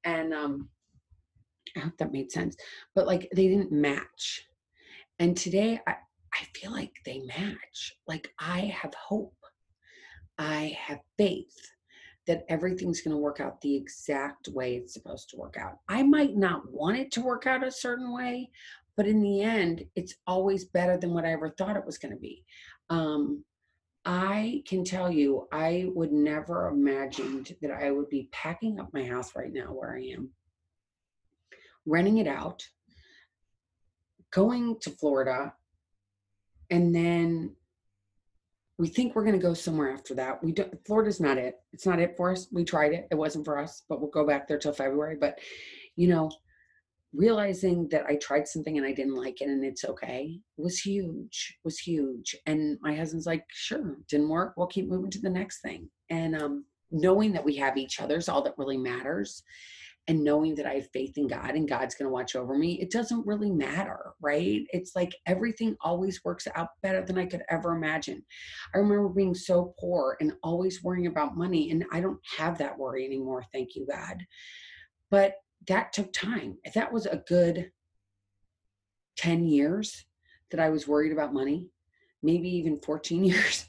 And, 0.04 0.34
um, 0.34 0.70
I 1.76 1.82
hope 1.82 1.98
that 1.98 2.12
made 2.12 2.32
sense. 2.32 2.56
But 2.96 3.08
like 3.08 3.30
they 3.34 3.48
didn't 3.48 3.72
match. 3.72 4.46
And 5.20 5.36
today 5.36 5.80
I, 5.86 5.96
I 6.34 6.44
feel 6.56 6.72
like 6.72 6.94
they 7.06 7.20
match. 7.20 7.98
Like 8.08 8.32
I 8.40 8.74
have 8.82 8.94
hope. 8.94 9.36
I 10.38 10.78
have 10.80 11.00
faith 11.18 11.56
that 12.26 12.46
everything's 12.48 13.02
going 13.02 13.14
to 13.14 13.18
work 13.18 13.40
out 13.40 13.60
the 13.60 13.76
exact 13.76 14.48
way 14.50 14.76
it's 14.76 14.94
supposed 14.94 15.30
to 15.30 15.38
work 15.38 15.58
out. 15.60 15.80
I 15.90 16.04
might 16.04 16.38
not 16.38 16.72
want 16.72 16.98
it 16.98 17.12
to 17.14 17.22
work 17.22 17.48
out 17.48 17.66
a 17.66 17.72
certain 17.72 18.14
way, 18.14 18.50
but 18.96 19.08
in 19.08 19.22
the 19.22 19.42
end, 19.42 19.84
it's 19.96 20.16
always 20.28 20.66
better 20.66 20.98
than 20.98 21.14
what 21.14 21.26
I 21.26 21.34
ever 21.34 21.50
thought 21.50 21.76
it 21.76 21.86
was 21.86 21.98
going 21.98 22.14
to 22.14 22.20
be. 22.20 22.46
Um, 22.90 23.44
I 24.06 24.64
can 24.68 24.86
tell 24.86 25.12
you, 25.12 25.48
I 25.52 25.88
would 25.94 26.12
never 26.12 26.68
imagined 26.68 27.56
that 27.62 27.72
I 27.72 27.92
would 27.92 28.10
be 28.10 28.30
packing 28.32 28.80
up 28.80 28.94
my 28.94 29.04
house 29.04 29.36
right 29.36 29.52
now 29.52 29.68
where 29.74 29.96
I 29.96 30.02
am, 30.14 30.30
renting 31.86 32.20
it 32.20 32.28
out, 32.28 32.64
going 34.32 34.78
to 34.82 34.92
Florida, 34.92 35.54
and 36.70 36.94
then 36.94 37.56
we 38.78 38.88
think 38.88 39.16
we're 39.16 39.26
going 39.26 39.40
to 39.40 39.46
go 39.46 39.54
somewhere 39.54 39.92
after 39.92 40.14
that. 40.16 40.44
We 40.44 40.52
don't. 40.52 40.74
Florida's 40.86 41.20
not 41.20 41.38
it. 41.38 41.56
It's 41.74 41.86
not 41.86 42.00
it 42.00 42.16
for 42.16 42.32
us. 42.32 42.48
We 42.52 42.64
tried 42.64 42.94
it. 42.94 43.08
It 43.12 43.16
wasn't 43.16 43.46
for 43.46 43.58
us, 43.58 43.84
but 43.90 44.00
we'll 44.00 44.10
go 44.10 44.26
back 44.26 44.48
there 44.48 44.58
till 44.58 44.74
February. 44.74 45.18
But 45.20 45.40
you 45.96 46.08
know, 46.08 46.32
realizing 47.14 47.88
that 47.90 48.06
I 48.06 48.16
tried 48.16 48.48
something 48.48 48.78
and 48.78 48.86
I 48.86 48.94
didn't 48.94 49.16
like 49.16 49.42
it 49.42 49.50
and 49.50 49.64
it's 49.64 49.86
okay 49.86 50.40
was 50.58 50.80
huge. 50.80 51.58
Was 51.64 51.80
huge. 51.80 52.36
And 52.46 52.78
my 52.82 52.96
husband's 52.96 53.26
like, 53.26 53.46
sure, 53.50 53.98
didn't 54.08 54.30
work. 54.30 54.54
We'll 54.56 54.68
keep 54.68 54.88
moving 54.88 55.12
to 55.12 55.22
the 55.22 55.30
next 55.30 55.62
thing. 55.62 55.90
And 56.10 56.42
um, 56.42 56.66
knowing 56.92 57.34
that 57.34 57.46
we 57.46 57.56
have 57.56 57.78
each 57.78 58.00
other 58.00 58.18
is 58.18 58.30
all 58.30 58.44
that 58.44 58.58
really 58.58 58.78
matters 58.78 59.44
and 60.10 60.24
knowing 60.24 60.56
that 60.56 60.66
I 60.66 60.74
have 60.74 60.90
faith 60.90 61.18
in 61.20 61.28
God 61.28 61.52
and 61.52 61.70
God's 61.70 61.94
going 61.94 62.08
to 62.08 62.14
watch 62.14 62.36
over 62.36 62.58
me, 62.58 62.82
it 62.82 62.90
doesn't 62.90 63.28
really 63.28 63.52
matter, 63.52 64.14
right? 64.20 64.62
It's 64.72 64.96
like 64.96 65.16
everything 65.28 65.78
always 65.82 66.26
works 66.26 66.48
out 66.56 66.70
better 66.82 67.06
than 67.06 67.20
I 67.20 67.28
could 67.28 67.44
ever 67.48 67.76
imagine. 67.76 68.26
I 68.74 68.80
remember 68.80 69.08
being 69.10 69.36
so 69.36 69.76
poor 69.80 70.18
and 70.20 70.34
always 70.42 70.84
worrying 70.84 71.06
about 71.06 71.38
money, 71.38 71.70
and 71.70 71.86
I 71.94 72.02
don't 72.02 72.20
have 72.40 72.58
that 72.58 72.76
worry 72.76 73.06
anymore, 73.06 73.46
thank 73.54 73.76
you, 73.76 73.86
God. 73.86 74.18
But 75.12 75.36
that 75.68 75.94
took 75.94 76.12
time. 76.12 76.58
That 76.74 76.92
was 76.92 77.06
a 77.06 77.22
good 77.28 77.72
10 79.18 79.46
years 79.46 80.06
that 80.50 80.60
I 80.60 80.70
was 80.70 80.88
worried 80.88 81.12
about 81.12 81.36
money 81.36 81.68
maybe 82.22 82.50
even 82.50 82.80
14 82.80 83.24
years. 83.26 83.66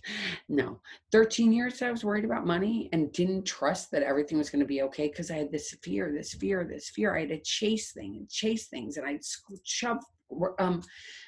no, 0.48 0.80
13 1.12 1.52
years 1.52 1.82
I 1.82 1.90
was 1.90 2.04
worried 2.04 2.24
about 2.24 2.46
money 2.46 2.88
and 2.92 3.12
didn't 3.12 3.44
trust 3.44 3.90
that 3.92 4.02
everything 4.02 4.38
was 4.38 4.50
going 4.50 4.60
to 4.60 4.66
be 4.66 4.82
okay 4.82 5.08
because 5.08 5.30
I 5.30 5.36
had 5.36 5.52
this 5.52 5.76
fear, 5.82 6.12
this 6.12 6.34
fear, 6.34 6.64
this 6.64 6.88
fear. 6.88 7.16
I 7.16 7.20
had 7.20 7.28
to 7.30 7.40
chase 7.40 7.92
things 7.92 8.16
and 8.16 8.30
chase 8.30 8.66
things 8.66 8.96
and 8.96 9.06
I'd 9.06 9.20
shove 9.64 9.98
um, 10.58 10.82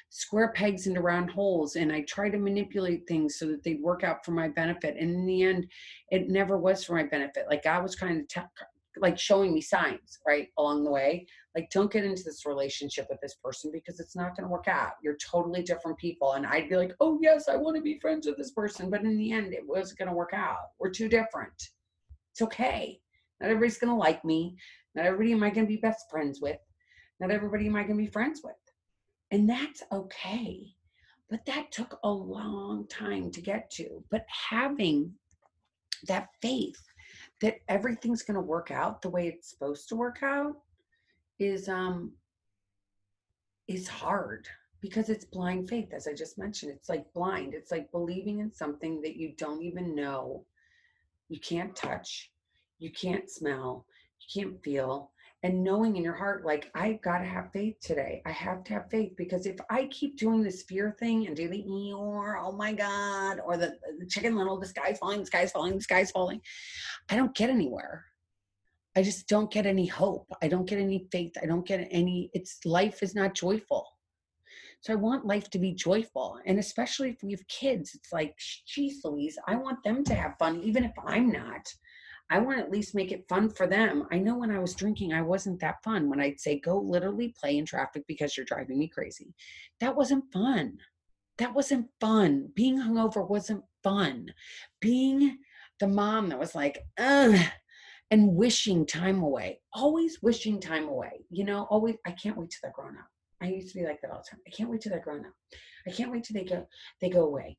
square 0.09 0.51
pegs 0.53 0.87
into 0.87 1.01
round 1.01 1.29
holes 1.29 1.75
and 1.75 1.91
I 1.91 2.01
tried 2.01 2.31
to 2.31 2.37
manipulate 2.37 3.07
things 3.07 3.37
so 3.37 3.47
that 3.47 3.63
they'd 3.63 3.81
work 3.81 4.03
out 4.03 4.23
for 4.23 4.31
my 4.31 4.47
benefit. 4.47 4.95
And 4.99 5.09
in 5.13 5.25
the 5.25 5.43
end, 5.43 5.67
it 6.11 6.29
never 6.29 6.57
was 6.57 6.83
for 6.83 6.93
my 6.93 7.03
benefit. 7.03 7.45
Like 7.49 7.63
God 7.63 7.83
was 7.83 7.95
kind 7.95 8.21
of 8.21 8.43
like 8.97 9.17
showing 9.17 9.53
me 9.53 9.61
signs 9.61 10.19
right 10.25 10.49
along 10.57 10.83
the 10.83 10.91
way 10.91 11.25
like 11.55 11.69
don't 11.69 11.91
get 11.91 12.03
into 12.03 12.23
this 12.23 12.45
relationship 12.45 13.07
with 13.09 13.19
this 13.21 13.35
person 13.35 13.71
because 13.71 13.99
it's 13.99 14.15
not 14.15 14.35
going 14.35 14.43
to 14.43 14.51
work 14.51 14.67
out. 14.67 14.93
You're 15.03 15.17
totally 15.17 15.61
different 15.61 15.97
people. 15.97 16.33
And 16.33 16.45
i'd 16.45 16.69
be 16.69 16.77
like 16.77 16.93
oh 16.99 17.19
yes 17.21 17.47
i 17.47 17.55
want 17.55 17.75
to 17.75 17.81
be 17.81 17.99
friends 17.99 18.25
with 18.25 18.37
this 18.37 18.51
person 18.51 18.89
but 18.89 19.01
in 19.01 19.17
the 19.17 19.31
end 19.31 19.53
it 19.53 19.65
wasn't 19.65 19.99
going 19.99 20.09
to 20.09 20.15
work 20.15 20.33
out. 20.33 20.69
We're 20.79 20.91
too 20.91 21.09
different. 21.09 21.53
It's 22.31 22.41
okay. 22.41 22.99
Not 23.39 23.49
everybody's 23.49 23.77
going 23.77 23.93
to 23.93 23.99
like 23.99 24.23
me. 24.25 24.55
Not 24.95 25.05
everybody 25.05 25.33
am 25.33 25.43
i 25.43 25.49
going 25.49 25.67
to 25.67 25.73
be 25.73 25.81
best 25.81 26.09
friends 26.09 26.41
with. 26.41 26.59
Not 27.19 27.31
everybody 27.31 27.67
am 27.67 27.75
i 27.75 27.83
going 27.83 27.97
to 27.97 28.03
be 28.03 28.07
friends 28.07 28.41
with. 28.43 28.55
And 29.31 29.49
that's 29.49 29.83
okay. 29.91 30.67
But 31.29 31.45
that 31.45 31.71
took 31.71 31.99
a 32.03 32.09
long 32.09 32.87
time 32.87 33.31
to 33.31 33.41
get 33.41 33.71
to. 33.71 34.03
But 34.11 34.25
having 34.27 35.13
that 36.07 36.29
faith 36.41 36.81
that 37.41 37.57
everything's 37.67 38.23
going 38.23 38.35
to 38.35 38.41
work 38.41 38.71
out 38.71 39.01
the 39.01 39.09
way 39.09 39.27
it's 39.27 39.49
supposed 39.49 39.89
to 39.89 39.95
work 39.95 40.19
out 40.21 40.55
is 41.39 41.67
um 41.69 42.11
is 43.67 43.87
hard 43.87 44.47
because 44.81 45.09
it's 45.09 45.25
blind 45.25 45.69
faith 45.69 45.93
as 45.93 46.07
i 46.07 46.13
just 46.13 46.37
mentioned. 46.37 46.71
It's 46.71 46.89
like 46.89 47.11
blind. 47.13 47.53
It's 47.53 47.71
like 47.71 47.91
believing 47.91 48.39
in 48.39 48.53
something 48.53 49.01
that 49.01 49.15
you 49.15 49.33
don't 49.37 49.61
even 49.61 49.95
know 49.95 50.45
you 51.29 51.39
can't 51.39 51.75
touch 51.75 52.31
you 52.79 52.91
can't 52.91 53.29
smell 53.29 53.85
you 54.19 54.41
can't 54.41 54.63
feel 54.63 55.11
and 55.41 55.63
knowing 55.63 55.95
in 55.95 56.03
your 56.03 56.13
heart 56.13 56.45
like 56.45 56.69
i've 56.75 57.01
got 57.01 57.19
to 57.19 57.25
have 57.25 57.51
faith 57.51 57.75
today. 57.81 58.21
I 58.25 58.31
have 58.31 58.63
to 58.65 58.73
have 58.73 58.89
faith 58.89 59.13
because 59.17 59.45
if 59.45 59.57
i 59.69 59.85
keep 59.85 60.17
doing 60.17 60.43
this 60.43 60.63
fear 60.63 60.95
thing 60.99 61.27
and 61.27 61.35
do 61.35 61.47
the 61.47 61.93
or 61.93 62.37
oh 62.37 62.51
my 62.51 62.73
god 62.73 63.39
or 63.45 63.57
the, 63.57 63.77
the 63.99 64.05
chicken 64.05 64.35
little 64.35 64.59
the 64.59 64.67
sky's 64.67 64.99
falling 64.99 65.21
the 65.21 65.25
sky's 65.25 65.51
falling 65.51 65.75
the 65.75 65.81
sky's 65.81 66.11
falling 66.11 66.41
i 67.09 67.15
don't 67.15 67.35
get 67.35 67.49
anywhere 67.49 68.05
i 68.95 69.01
just 69.01 69.27
don't 69.27 69.51
get 69.51 69.65
any 69.65 69.85
hope 69.85 70.27
i 70.41 70.47
don't 70.47 70.67
get 70.67 70.79
any 70.79 71.07
faith 71.11 71.33
i 71.41 71.45
don't 71.45 71.67
get 71.67 71.87
any 71.91 72.29
it's 72.33 72.59
life 72.65 73.03
is 73.03 73.15
not 73.15 73.33
joyful 73.33 73.87
so 74.81 74.93
i 74.93 74.95
want 74.95 75.25
life 75.25 75.49
to 75.49 75.59
be 75.59 75.73
joyful 75.73 76.39
and 76.45 76.59
especially 76.59 77.09
if 77.09 77.23
we 77.23 77.31
have 77.31 77.47
kids 77.47 77.91
it's 77.93 78.11
like 78.11 78.35
geez 78.67 79.01
louise 79.03 79.37
i 79.47 79.55
want 79.55 79.81
them 79.83 80.03
to 80.03 80.13
have 80.13 80.37
fun 80.37 80.59
even 80.63 80.83
if 80.83 80.93
i'm 81.05 81.31
not 81.31 81.67
I 82.29 82.39
want 82.39 82.57
to 82.57 82.63
at 82.63 82.71
least 82.71 82.95
make 82.95 83.11
it 83.11 83.27
fun 83.27 83.49
for 83.49 83.67
them. 83.67 84.07
I 84.11 84.17
know 84.17 84.37
when 84.37 84.49
I 84.49 84.59
was 84.59 84.73
drinking, 84.73 85.13
I 85.13 85.21
wasn't 85.21 85.59
that 85.59 85.83
fun. 85.83 86.09
When 86.09 86.19
I'd 86.19 86.39
say, 86.39 86.59
go 86.59 86.79
literally 86.79 87.35
play 87.39 87.57
in 87.57 87.65
traffic 87.65 88.05
because 88.07 88.35
you're 88.35 88.45
driving 88.45 88.79
me 88.79 88.87
crazy, 88.87 89.35
that 89.79 89.95
wasn't 89.95 90.31
fun. 90.31 90.77
That 91.37 91.53
wasn't 91.53 91.87
fun. 91.99 92.49
Being 92.55 92.79
hungover 92.79 93.27
wasn't 93.27 93.63
fun. 93.83 94.33
Being 94.79 95.37
the 95.79 95.87
mom 95.87 96.29
that 96.29 96.39
was 96.39 96.55
like, 96.55 96.79
ugh, 96.97 97.39
and 98.13 98.35
wishing 98.35 98.85
time 98.85 99.21
away, 99.21 99.59
always 99.73 100.21
wishing 100.21 100.59
time 100.59 100.87
away. 100.87 101.25
You 101.29 101.45
know, 101.45 101.63
always, 101.69 101.95
I 102.05 102.11
can't 102.11 102.37
wait 102.37 102.51
till 102.51 102.59
they're 102.61 102.71
grown 102.71 102.97
up. 102.97 103.07
I 103.41 103.47
used 103.47 103.73
to 103.73 103.79
be 103.79 103.85
like 103.85 104.01
that 104.01 104.11
all 104.11 104.23
the 104.23 104.29
time. 104.29 104.39
I 104.47 104.51
can't 104.51 104.69
wait 104.69 104.81
till 104.81 104.91
they're 104.91 105.01
grown 105.01 105.25
up. 105.25 105.33
I 105.87 105.91
can't 105.91 106.11
wait 106.11 106.23
till 106.23 106.35
they 106.35 106.45
go, 106.45 106.67
they 107.01 107.09
go 107.09 107.25
away 107.25 107.57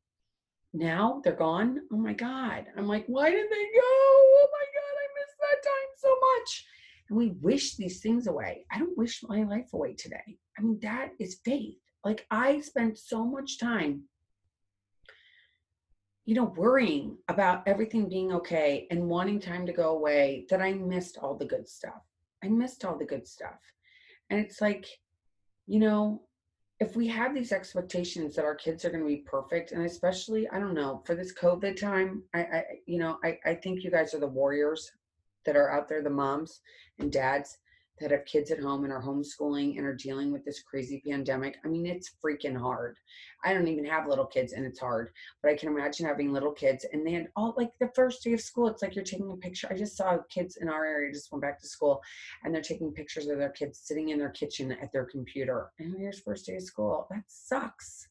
now 0.74 1.20
they're 1.22 1.32
gone. 1.32 1.80
Oh 1.92 1.96
my 1.96 2.12
God. 2.12 2.66
I'm 2.76 2.88
like, 2.88 3.04
why 3.06 3.30
did 3.30 3.46
they 3.48 3.64
go? 3.64 3.80
Oh 3.80 4.48
my 4.52 4.66
God, 4.74 4.94
I 4.98 5.06
miss 5.14 5.34
that 5.40 5.62
time 5.62 5.90
so 5.96 6.08
much. 6.10 6.66
And 7.08 7.18
we 7.18 7.28
wish 7.40 7.76
these 7.76 8.00
things 8.00 8.26
away. 8.26 8.66
I 8.72 8.78
don't 8.78 8.98
wish 8.98 9.22
my 9.22 9.44
life 9.44 9.72
away 9.72 9.94
today. 9.94 10.38
I 10.58 10.62
mean, 10.62 10.80
that 10.82 11.10
is 11.20 11.40
faith. 11.44 11.76
Like 12.04 12.26
I 12.30 12.60
spent 12.60 12.98
so 12.98 13.24
much 13.24 13.58
time, 13.58 14.02
you 16.24 16.34
know, 16.34 16.52
worrying 16.56 17.18
about 17.28 17.66
everything 17.66 18.08
being 18.08 18.32
okay 18.32 18.86
and 18.90 19.08
wanting 19.08 19.40
time 19.40 19.66
to 19.66 19.72
go 19.72 19.90
away 19.90 20.46
that 20.48 20.62
I 20.62 20.72
missed 20.72 21.18
all 21.18 21.34
the 21.34 21.44
good 21.44 21.68
stuff. 21.68 22.02
I 22.42 22.48
missed 22.48 22.84
all 22.84 22.96
the 22.96 23.04
good 23.04 23.26
stuff. 23.26 23.60
And 24.30 24.40
it's 24.40 24.60
like, 24.60 24.86
you 25.66 25.80
know, 25.80 26.22
if 26.80 26.96
we 26.96 27.06
have 27.08 27.34
these 27.34 27.52
expectations 27.52 28.34
that 28.34 28.44
our 28.44 28.54
kids 28.54 28.84
are 28.84 28.90
going 28.90 29.02
to 29.02 29.08
be 29.08 29.18
perfect 29.18 29.72
and 29.72 29.84
especially 29.84 30.48
i 30.48 30.58
don't 30.58 30.74
know 30.74 31.02
for 31.06 31.14
this 31.14 31.32
covid 31.32 31.78
time 31.80 32.22
i, 32.34 32.40
I 32.40 32.64
you 32.86 32.98
know 32.98 33.18
I, 33.24 33.38
I 33.44 33.54
think 33.54 33.82
you 33.82 33.90
guys 33.90 34.12
are 34.12 34.20
the 34.20 34.26
warriors 34.26 34.90
that 35.46 35.56
are 35.56 35.70
out 35.70 35.88
there 35.88 36.02
the 36.02 36.10
moms 36.10 36.60
and 36.98 37.12
dads 37.12 37.58
that 38.00 38.10
have 38.10 38.24
kids 38.24 38.50
at 38.50 38.60
home 38.60 38.84
and 38.84 38.92
are 38.92 39.02
homeschooling 39.02 39.76
and 39.76 39.86
are 39.86 39.94
dealing 39.94 40.32
with 40.32 40.44
this 40.44 40.62
crazy 40.62 41.02
pandemic. 41.06 41.56
I 41.64 41.68
mean, 41.68 41.86
it's 41.86 42.12
freaking 42.24 42.56
hard. 42.56 42.96
I 43.44 43.52
don't 43.52 43.68
even 43.68 43.84
have 43.84 44.08
little 44.08 44.26
kids 44.26 44.52
and 44.52 44.66
it's 44.66 44.80
hard, 44.80 45.10
but 45.42 45.50
I 45.50 45.56
can 45.56 45.68
imagine 45.68 46.06
having 46.06 46.32
little 46.32 46.52
kids 46.52 46.84
and 46.92 47.06
then 47.06 47.28
all 47.36 47.54
like 47.56 47.70
the 47.78 47.90
first 47.94 48.24
day 48.24 48.32
of 48.32 48.40
school, 48.40 48.68
it's 48.68 48.82
like 48.82 48.96
you're 48.96 49.04
taking 49.04 49.30
a 49.30 49.36
picture. 49.36 49.68
I 49.70 49.76
just 49.76 49.96
saw 49.96 50.18
kids 50.28 50.56
in 50.56 50.68
our 50.68 50.84
area 50.84 51.12
just 51.12 51.30
went 51.30 51.42
back 51.42 51.60
to 51.60 51.68
school 51.68 52.02
and 52.42 52.52
they're 52.52 52.62
taking 52.62 52.92
pictures 52.92 53.28
of 53.28 53.38
their 53.38 53.50
kids 53.50 53.78
sitting 53.78 54.08
in 54.08 54.18
their 54.18 54.30
kitchen 54.30 54.72
at 54.72 54.92
their 54.92 55.04
computer. 55.04 55.70
And 55.78 55.94
here's 55.96 56.20
first 56.20 56.46
day 56.46 56.56
of 56.56 56.62
school. 56.62 57.06
That 57.10 57.24
sucks. 57.28 58.08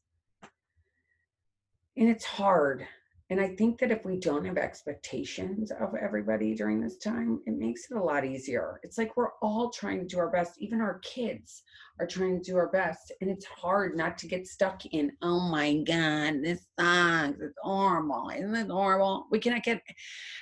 And 1.98 2.10
it's 2.10 2.26
hard. 2.26 2.88
And 3.30 3.40
I 3.40 3.56
think 3.56 3.80
that 3.80 3.90
if 3.90 4.06
we 4.06 4.20
don't 4.20 4.46
have 4.46 4.58
expectations 4.58 5.72
of 5.72 5.96
everybody 5.96 6.54
during 6.54 6.82
this 6.82 6.98
time, 6.98 7.40
it 7.46 7.58
makes 7.58 7.90
it 7.90 7.98
a 7.98 8.04
lot 8.04 8.26
easier. 8.26 8.80
It's 8.84 8.98
like 8.98 9.16
we're 9.16 9.32
all 9.42 9.70
trying 9.70 10.00
to 10.00 10.06
do 10.06 10.20
our 10.20 10.30
best. 10.30 10.54
Even 10.60 10.82
our 10.82 11.00
kids 11.00 11.64
are 12.00 12.06
trying 12.06 12.38
to 12.38 12.52
do 12.52 12.58
our 12.58 12.68
best. 12.68 13.14
And 13.22 13.32
it's 13.32 13.46
hard 13.46 13.96
not 13.96 14.18
to 14.20 14.28
get 14.28 14.46
stuck 14.46 14.86
in, 14.88 15.14
oh 15.22 15.40
my 15.50 15.74
God, 15.84 16.44
this 16.44 16.68
sucks. 16.78 17.40
It's 17.40 17.58
horrible. 17.62 18.30
Isn't 18.36 18.56
it 18.56 18.70
horrible? 18.70 19.26
We 19.32 19.40
cannot 19.40 19.64
get, 19.64 19.82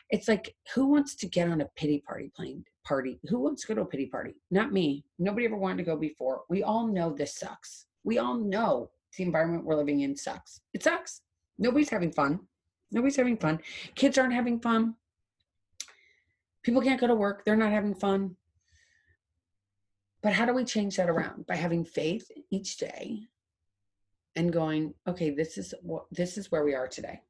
it's 0.10 0.28
like, 0.28 0.56
who 0.74 0.88
wants 0.88 1.16
to 1.18 1.28
get 1.28 1.50
on 1.50 1.62
a 1.62 1.70
pity 1.76 2.00
party 2.06 2.32
plane? 2.36 2.66
Party. 2.84 3.20
Who 3.30 3.40
wants 3.40 3.62
to 3.62 3.68
go 3.68 3.76
to 3.76 3.82
a 3.82 3.86
pity 3.86 4.08
party? 4.08 4.34
Not 4.50 4.74
me. 4.74 5.06
Nobody 5.20 5.46
ever 5.46 5.56
wanted 5.56 5.78
to 5.78 5.84
go 5.84 5.96
before. 5.96 6.42
We 6.50 6.64
all 6.64 6.88
know 6.88 7.14
this 7.14 7.36
sucks. 7.36 7.86
We 8.04 8.18
all 8.18 8.36
know 8.36 8.90
the 9.16 9.24
environment 9.24 9.66
we're 9.66 9.76
living 9.76 10.00
in 10.02 10.18
sucks. 10.18 10.62
It 10.74 10.82
sucks. 10.82 11.22
Nobody's 11.60 11.90
having 11.90 12.12
fun 12.12 12.40
Nobody's 12.92 13.16
having 13.16 13.38
fun. 13.38 13.60
Kids 13.96 14.18
aren't 14.18 14.34
having 14.34 14.60
fun. 14.60 14.96
People 16.64 16.82
can't 16.82 17.00
go 17.00 17.08
to 17.08 17.16
work. 17.16 17.44
They're 17.44 17.56
not 17.56 17.72
having 17.72 17.96
fun. 17.96 18.36
But 20.22 20.34
how 20.34 20.46
do 20.46 20.54
we 20.54 20.66
change 20.66 20.98
that 20.98 21.10
around? 21.10 21.48
By 21.48 21.56
having 21.56 21.84
faith 21.84 22.30
each 22.52 22.78
day 22.78 23.22
and 24.36 24.54
going, 24.54 24.94
okay, 25.08 25.32
this 25.32 25.58
is 25.58 25.74
what 25.82 26.06
this 26.12 26.38
is 26.38 26.52
where 26.52 26.64
we 26.64 26.76
are 26.76 26.88
today. 26.88 27.22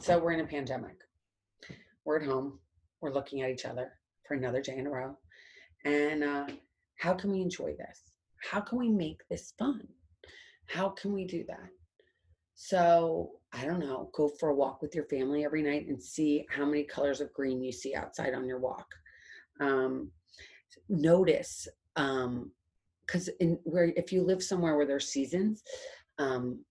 So 0.00 0.18
we're 0.18 0.32
in 0.32 0.40
a 0.40 0.46
pandemic. 0.46 0.96
We're 2.04 2.20
at 2.20 2.26
home. 2.26 2.60
We're 3.00 3.12
looking 3.12 3.42
at 3.42 3.50
each 3.50 3.64
other 3.64 3.92
for 4.26 4.34
another 4.34 4.60
day 4.60 4.76
in 4.76 4.86
a 4.86 4.90
row. 4.90 5.16
And 5.84 6.22
uh, 6.22 6.46
how 6.98 7.14
can 7.14 7.32
we 7.32 7.40
enjoy 7.40 7.74
this? 7.76 8.02
How 8.50 8.60
can 8.60 8.78
we 8.78 8.88
make 8.88 9.22
this 9.28 9.52
fun? 9.58 9.86
How 10.66 10.90
can 10.90 11.12
we 11.12 11.24
do 11.24 11.44
that? 11.48 11.68
So 12.54 13.32
I 13.56 13.64
don't 13.64 13.80
know, 13.80 14.10
go 14.12 14.28
for 14.28 14.50
a 14.50 14.54
walk 14.54 14.82
with 14.82 14.94
your 14.94 15.04
family 15.04 15.44
every 15.44 15.62
night 15.62 15.86
and 15.88 16.02
see 16.02 16.46
how 16.50 16.66
many 16.66 16.84
colors 16.84 17.22
of 17.22 17.32
green 17.32 17.62
you 17.62 17.72
see 17.72 17.94
outside 17.94 18.34
on 18.34 18.46
your 18.46 18.58
walk. 18.58 18.86
Um, 19.60 20.10
notice, 20.90 21.66
um, 21.96 22.50
because 23.06 23.28
in 23.40 23.58
where 23.62 23.92
if 23.96 24.12
you 24.12 24.22
live 24.22 24.42
somewhere 24.42 24.76
where 24.76 24.86
there's 24.86 25.08
seasons, 25.08 25.62
um, 26.18 26.64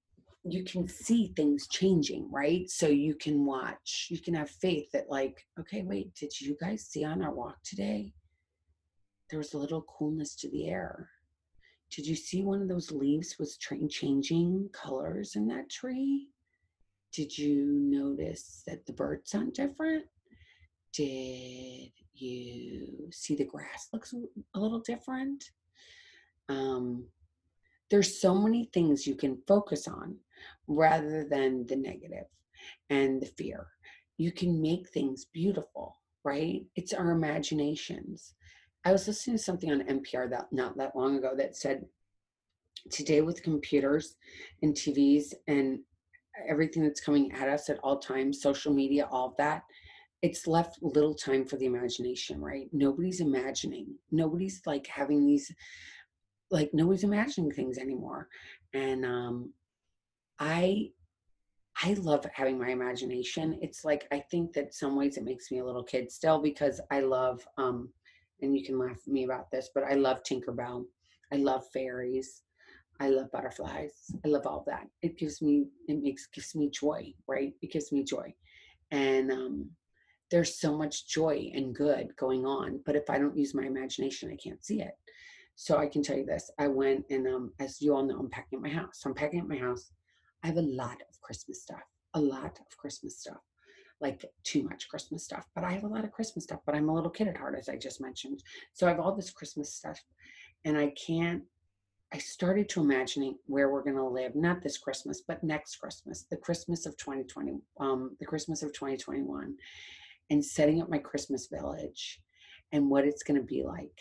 you 0.43 0.63
can 0.63 0.87
see 0.87 1.33
things 1.35 1.67
changing, 1.67 2.29
right? 2.31 2.69
So 2.69 2.87
you 2.87 3.15
can 3.15 3.45
watch, 3.45 4.07
you 4.11 4.19
can 4.19 4.35
have 4.35 4.49
faith 4.49 4.91
that, 4.91 5.09
like, 5.09 5.43
okay, 5.59 5.81
wait, 5.81 6.13
did 6.13 6.39
you 6.39 6.55
guys 6.61 6.85
see 6.85 7.03
on 7.03 7.23
our 7.23 7.33
walk 7.33 7.57
today? 7.63 8.13
There 9.29 9.39
was 9.39 9.53
a 9.53 9.57
little 9.57 9.81
coolness 9.83 10.35
to 10.37 10.51
the 10.51 10.67
air. 10.67 11.09
Did 11.89 12.05
you 12.05 12.15
see 12.15 12.43
one 12.43 12.61
of 12.61 12.67
those 12.67 12.91
leaves 12.91 13.37
was 13.39 13.57
tra- 13.57 13.87
changing 13.87 14.69
colors 14.71 15.35
in 15.35 15.47
that 15.47 15.69
tree? 15.69 16.27
Did 17.15 17.37
you 17.37 17.65
notice 17.65 18.63
that 18.67 18.85
the 18.85 18.93
birds 18.93 19.31
sound 19.31 19.53
different? 19.53 20.05
Did 20.91 21.91
you 22.13 23.09
see 23.11 23.35
the 23.35 23.45
grass 23.45 23.89
looks 23.93 24.13
a 24.53 24.59
little 24.59 24.79
different. 24.79 25.51
Um, 26.49 27.05
there's 27.89 28.19
so 28.19 28.33
many 28.35 28.69
things 28.73 29.05
you 29.05 29.15
can 29.15 29.41
focus 29.47 29.87
on 29.87 30.17
rather 30.67 31.25
than 31.29 31.65
the 31.67 31.75
negative 31.75 32.25
and 32.89 33.21
the 33.21 33.27
fear. 33.27 33.67
You 34.17 34.31
can 34.31 34.61
make 34.61 34.89
things 34.89 35.25
beautiful, 35.25 35.97
right? 36.23 36.63
It's 36.75 36.93
our 36.93 37.11
imaginations. 37.11 38.33
I 38.83 38.91
was 38.91 39.07
listening 39.07 39.37
to 39.37 39.43
something 39.43 39.71
on 39.71 39.81
NPR 39.81 40.29
that 40.31 40.47
not 40.51 40.77
that 40.77 40.95
long 40.95 41.17
ago 41.17 41.33
that 41.37 41.55
said 41.55 41.85
today 42.91 43.21
with 43.21 43.43
computers 43.43 44.15
and 44.61 44.73
TVs 44.73 45.33
and 45.47 45.79
everything 46.47 46.83
that's 46.83 47.01
coming 47.01 47.31
at 47.33 47.47
us 47.49 47.69
at 47.69 47.79
all 47.83 47.99
times, 47.99 48.41
social 48.41 48.73
media, 48.73 49.07
all 49.11 49.27
of 49.29 49.37
that, 49.37 49.63
it's 50.21 50.47
left 50.47 50.81
little 50.81 51.13
time 51.13 51.45
for 51.45 51.57
the 51.57 51.65
imagination, 51.65 52.41
right? 52.41 52.67
Nobody's 52.71 53.21
imagining. 53.21 53.95
Nobody's 54.11 54.61
like 54.65 54.87
having 54.87 55.25
these 55.25 55.53
like 56.51 56.69
nobody's 56.73 57.03
imagining 57.03 57.51
things 57.51 57.77
anymore. 57.77 58.27
And 58.73 59.05
um 59.05 59.53
I 60.39 60.91
I 61.83 61.93
love 61.93 62.25
having 62.33 62.57
my 62.57 62.69
imagination. 62.69 63.59
It's 63.61 63.83
like 63.83 64.07
I 64.11 64.19
think 64.31 64.53
that 64.53 64.73
some 64.73 64.95
ways 64.95 65.17
it 65.17 65.25
makes 65.25 65.51
me 65.51 65.59
a 65.59 65.65
little 65.65 65.83
kid 65.83 66.11
still 66.11 66.41
because 66.41 66.81
I 66.91 67.01
love 67.01 67.45
um 67.57 67.89
and 68.41 68.57
you 68.57 68.65
can 68.65 68.79
laugh 68.79 68.97
at 68.97 69.13
me 69.13 69.23
about 69.23 69.51
this, 69.51 69.69
but 69.73 69.83
I 69.83 69.93
love 69.93 70.23
Tinkerbell. 70.23 70.85
I 71.31 71.37
love 71.37 71.63
fairies. 71.73 72.41
I 72.99 73.09
love 73.09 73.31
butterflies. 73.31 74.11
I 74.23 74.27
love 74.29 74.47
all 74.47 74.63
that. 74.67 74.87
It 75.01 75.17
gives 75.17 75.41
me 75.41 75.65
it 75.87 76.01
makes 76.01 76.27
gives 76.27 76.55
me 76.55 76.69
joy, 76.69 77.13
right? 77.27 77.53
It 77.61 77.71
gives 77.71 77.91
me 77.91 78.03
joy. 78.03 78.33
And 78.91 79.31
um 79.31 79.69
there's 80.31 80.59
so 80.59 80.75
much 80.75 81.07
joy 81.07 81.51
and 81.53 81.75
good 81.75 82.15
going 82.17 82.45
on, 82.45 82.81
but 82.85 82.95
if 82.95 83.09
I 83.09 83.19
don't 83.19 83.37
use 83.37 83.53
my 83.53 83.63
imagination, 83.63 84.31
I 84.31 84.37
can't 84.37 84.63
see 84.63 84.81
it. 84.81 84.93
So 85.55 85.77
I 85.77 85.87
can 85.87 86.01
tell 86.01 86.17
you 86.17 86.25
this. 86.25 86.49
I 86.57 86.67
went 86.67 87.05
and 87.09 87.27
um 87.27 87.53
as 87.59 87.81
you 87.81 87.93
all 87.95 88.03
know, 88.03 88.17
I'm 88.19 88.29
packing 88.29 88.57
up 88.59 88.63
my 88.63 88.69
house. 88.69 89.01
So 89.01 89.09
I'm 89.09 89.15
packing 89.15 89.41
up 89.41 89.47
my 89.47 89.57
house. 89.57 89.91
I 90.43 90.47
have 90.47 90.57
a 90.57 90.61
lot 90.61 91.01
of 91.09 91.21
Christmas 91.21 91.61
stuff. 91.61 91.83
A 92.13 92.19
lot 92.19 92.59
of 92.59 92.77
Christmas 92.77 93.19
stuff. 93.19 93.41
Like 93.99 94.25
too 94.43 94.63
much 94.63 94.87
Christmas 94.87 95.23
stuff. 95.23 95.45
But 95.53 95.63
I 95.63 95.71
have 95.71 95.83
a 95.83 95.87
lot 95.87 96.05
of 96.05 96.11
Christmas 96.11 96.45
stuff, 96.45 96.59
but 96.65 96.75
I'm 96.75 96.89
a 96.89 96.93
little 96.93 97.09
kid 97.09 97.27
at 97.27 97.37
heart, 97.37 97.55
as 97.57 97.67
I 97.67 97.75
just 97.75 97.99
mentioned. 97.99 98.41
So 98.73 98.87
I 98.87 98.89
have 98.91 98.99
all 98.99 99.15
this 99.15 99.31
Christmas 99.31 99.73
stuff 99.73 99.99
and 100.65 100.77
I 100.77 100.93
can't 101.07 101.43
I 102.13 102.17
started 102.17 102.69
to 102.69 102.81
imagining 102.81 103.37
where 103.47 103.69
we're 103.69 103.83
going 103.83 103.95
to 103.95 104.07
live, 104.07 104.35
not 104.35 104.61
this 104.61 104.77
Christmas, 104.77 105.21
but 105.27 105.43
next 105.43 105.77
Christmas, 105.77 106.25
the 106.29 106.37
Christmas 106.37 106.85
of 106.85 106.95
2020, 106.97 107.59
um, 107.79 108.15
the 108.19 108.25
Christmas 108.25 108.63
of 108.63 108.73
2021, 108.73 109.55
and 110.29 110.45
setting 110.45 110.81
up 110.81 110.89
my 110.89 110.97
Christmas 110.97 111.47
village 111.47 112.21
and 112.71 112.89
what 112.89 113.05
it's 113.05 113.23
going 113.23 113.39
to 113.39 113.45
be 113.45 113.63
like. 113.63 113.99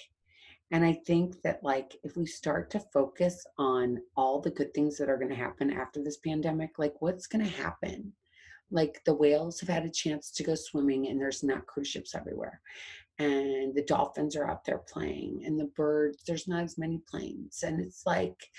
And 0.70 0.84
I 0.84 0.92
think 1.06 1.40
that, 1.42 1.62
like, 1.62 1.96
if 2.02 2.16
we 2.16 2.26
start 2.26 2.70
to 2.70 2.80
focus 2.92 3.44
on 3.58 3.98
all 4.16 4.40
the 4.40 4.50
good 4.50 4.72
things 4.74 4.96
that 4.98 5.08
are 5.08 5.18
going 5.18 5.28
to 5.28 5.34
happen 5.34 5.72
after 5.72 6.02
this 6.02 6.16
pandemic, 6.18 6.78
like, 6.78 6.94
what's 7.00 7.26
going 7.26 7.44
to 7.44 7.50
happen? 7.62 8.12
Like, 8.70 9.00
the 9.04 9.14
whales 9.14 9.60
have 9.60 9.68
had 9.68 9.84
a 9.84 9.90
chance 9.90 10.30
to 10.32 10.42
go 10.42 10.54
swimming, 10.54 11.08
and 11.08 11.20
there's 11.20 11.42
not 11.42 11.66
cruise 11.66 11.88
ships 11.88 12.14
everywhere. 12.14 12.60
And 13.18 13.74
the 13.74 13.84
dolphins 13.86 14.34
are 14.34 14.48
out 14.48 14.64
there 14.64 14.82
playing, 14.92 15.42
and 15.44 15.58
the 15.58 15.70
birds, 15.76 16.24
there's 16.26 16.48
not 16.48 16.64
as 16.64 16.78
many 16.78 17.00
planes. 17.08 17.62
And 17.62 17.80
it's 17.80 18.04
like, 18.04 18.50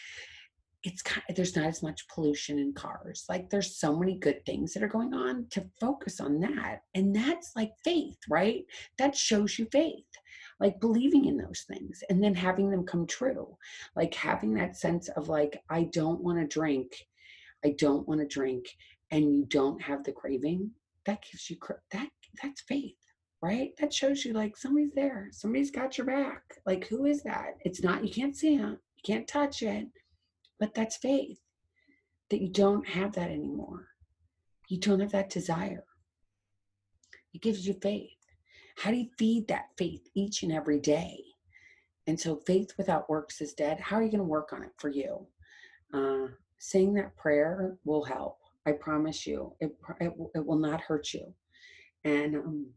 it's 0.84 1.02
kind 1.02 1.24
of, 1.30 1.36
there's 1.36 1.56
not 1.56 1.66
as 1.66 1.84
much 1.84 2.08
pollution 2.08 2.60
in 2.60 2.72
cars. 2.72 3.26
Like 3.28 3.50
there's 3.50 3.76
so 3.78 3.98
many 3.98 4.18
good 4.18 4.46
things 4.46 4.74
that 4.74 4.84
are 4.84 4.88
going 4.88 5.14
on 5.14 5.48
to 5.52 5.66
focus 5.82 6.22
on 6.22 6.40
that. 6.42 6.84
And 6.94 7.14
that's 7.14 7.56
like 7.56 7.72
faith, 7.84 8.18
right? 8.30 8.64
That 8.98 9.16
shows 9.16 9.58
you 9.60 9.68
faith 9.72 10.06
like 10.60 10.80
believing 10.80 11.26
in 11.26 11.38
those 11.38 11.66
things 11.68 12.04
and 12.10 12.24
then 12.24 12.34
having 12.34 12.70
them 12.70 12.86
come 12.86 13.06
true 13.06 13.58
like 13.96 14.14
having 14.14 14.54
that 14.54 14.78
sense 14.78 15.10
of 15.10 15.30
like 15.30 15.62
i 15.70 15.84
don't 15.84 16.22
want 16.22 16.40
to 16.40 16.48
drink 16.48 17.08
i 17.64 17.70
don't 17.78 18.08
want 18.08 18.20
to 18.20 18.28
drink 18.28 18.76
and 19.12 19.34
you 19.34 19.46
don't 19.46 19.82
have 19.82 20.04
the 20.04 20.12
craving 20.12 20.70
that 21.06 21.24
gives 21.30 21.50
you 21.50 21.58
that 21.92 22.10
that's 22.42 22.62
faith 22.62 22.96
right 23.46 23.72
that 23.80 23.94
shows 23.94 24.26
you 24.26 24.34
like 24.34 24.58
somebody's 24.58 24.94
there 24.94 25.28
somebody's 25.32 25.72
got 25.72 25.98
your 25.98 26.08
back 26.08 26.42
like 26.66 26.88
who 26.88 27.06
is 27.06 27.24
that 27.24 27.58
it's 27.62 27.84
not 27.84 28.04
you 28.04 28.12
can't 28.12 28.36
see 28.36 28.56
it 28.56 28.60
you 28.60 29.04
can't 29.06 29.28
touch 29.28 29.62
it 29.62 29.88
but 30.60 30.74
that's 30.74 30.98
faith 30.98 31.40
that 32.30 32.42
you 32.42 32.50
don't 32.50 32.88
have 32.88 33.14
that 33.14 33.30
anymore 33.30 33.88
you 34.68 34.80
don't 34.80 35.00
have 35.00 35.12
that 35.12 35.30
desire 35.30 35.84
it 37.34 37.42
gives 37.42 37.68
you 37.68 37.74
faith 37.82 38.16
how 38.76 38.92
do 38.92 38.98
you 38.98 39.10
feed 39.18 39.48
that 39.48 39.70
faith 39.78 40.08
each 40.16 40.44
and 40.44 40.52
every 40.52 40.80
day? 40.80 41.24
And 42.08 42.20
so, 42.20 42.36
faith 42.36 42.72
without 42.78 43.10
works 43.10 43.42
is 43.42 43.54
dead. 43.54 43.80
How 43.80 43.98
are 43.98 44.04
you 44.04 44.12
going 44.12 44.20
to 44.20 44.26
work 44.26 44.54
on 44.54 44.64
it 44.64 44.74
for 44.78 44.90
you? 44.90 45.26
Uh, 45.94 46.28
saying 46.60 46.94
that 46.96 47.16
prayer 47.16 47.78
will 47.86 48.04
help. 48.04 48.38
I 48.68 48.74
promise 48.74 49.26
you, 49.26 49.54
it, 49.60 49.76
it, 50.00 50.14
it 50.36 50.46
will 50.46 50.58
not 50.58 50.82
hurt 50.82 51.14
you. 51.14 51.34
And 52.04 52.36
um, 52.36 52.68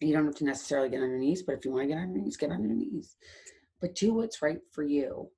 you 0.00 0.12
don't 0.12 0.26
have 0.26 0.34
to 0.36 0.44
necessarily 0.44 0.88
get 0.88 1.02
on 1.02 1.10
your 1.10 1.18
knees, 1.18 1.42
but 1.42 1.54
if 1.54 1.64
you 1.64 1.72
want 1.72 1.84
to 1.84 1.88
get 1.88 1.98
on 1.98 2.14
your 2.14 2.22
knees, 2.22 2.36
get 2.36 2.50
on 2.50 2.64
your 2.64 2.74
knees. 2.74 3.16
But 3.80 3.94
do 3.94 4.14
what's 4.14 4.42
right 4.42 4.60
for 4.72 4.82
you 4.82 5.30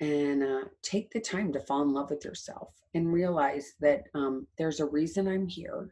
and 0.00 0.42
uh, 0.42 0.64
take 0.82 1.10
the 1.10 1.20
time 1.20 1.52
to 1.52 1.60
fall 1.60 1.82
in 1.82 1.92
love 1.92 2.10
with 2.10 2.24
yourself 2.24 2.74
and 2.94 3.12
realize 3.12 3.74
that 3.80 4.04
um, 4.14 4.46
there's 4.56 4.80
a 4.80 4.86
reason 4.86 5.28
I'm 5.28 5.46
here. 5.46 5.90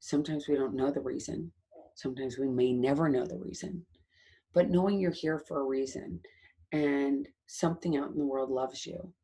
Sometimes 0.00 0.46
we 0.46 0.54
don't 0.54 0.76
know 0.76 0.90
the 0.90 1.00
reason, 1.00 1.50
Sometimes 1.96 2.36
we 2.38 2.48
may 2.48 2.74
never 2.74 3.08
know 3.08 3.24
the 3.24 3.38
reason, 3.38 3.86
but 4.52 4.68
knowing 4.68 5.00
you're 5.00 5.10
here 5.10 5.38
for 5.38 5.60
a 5.60 5.66
reason 5.66 6.20
and 6.70 7.26
something 7.46 7.96
out 7.96 8.10
in 8.10 8.18
the 8.18 8.26
world 8.26 8.50
loves 8.50 8.86
you. 8.86 9.14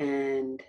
And 0.00 0.60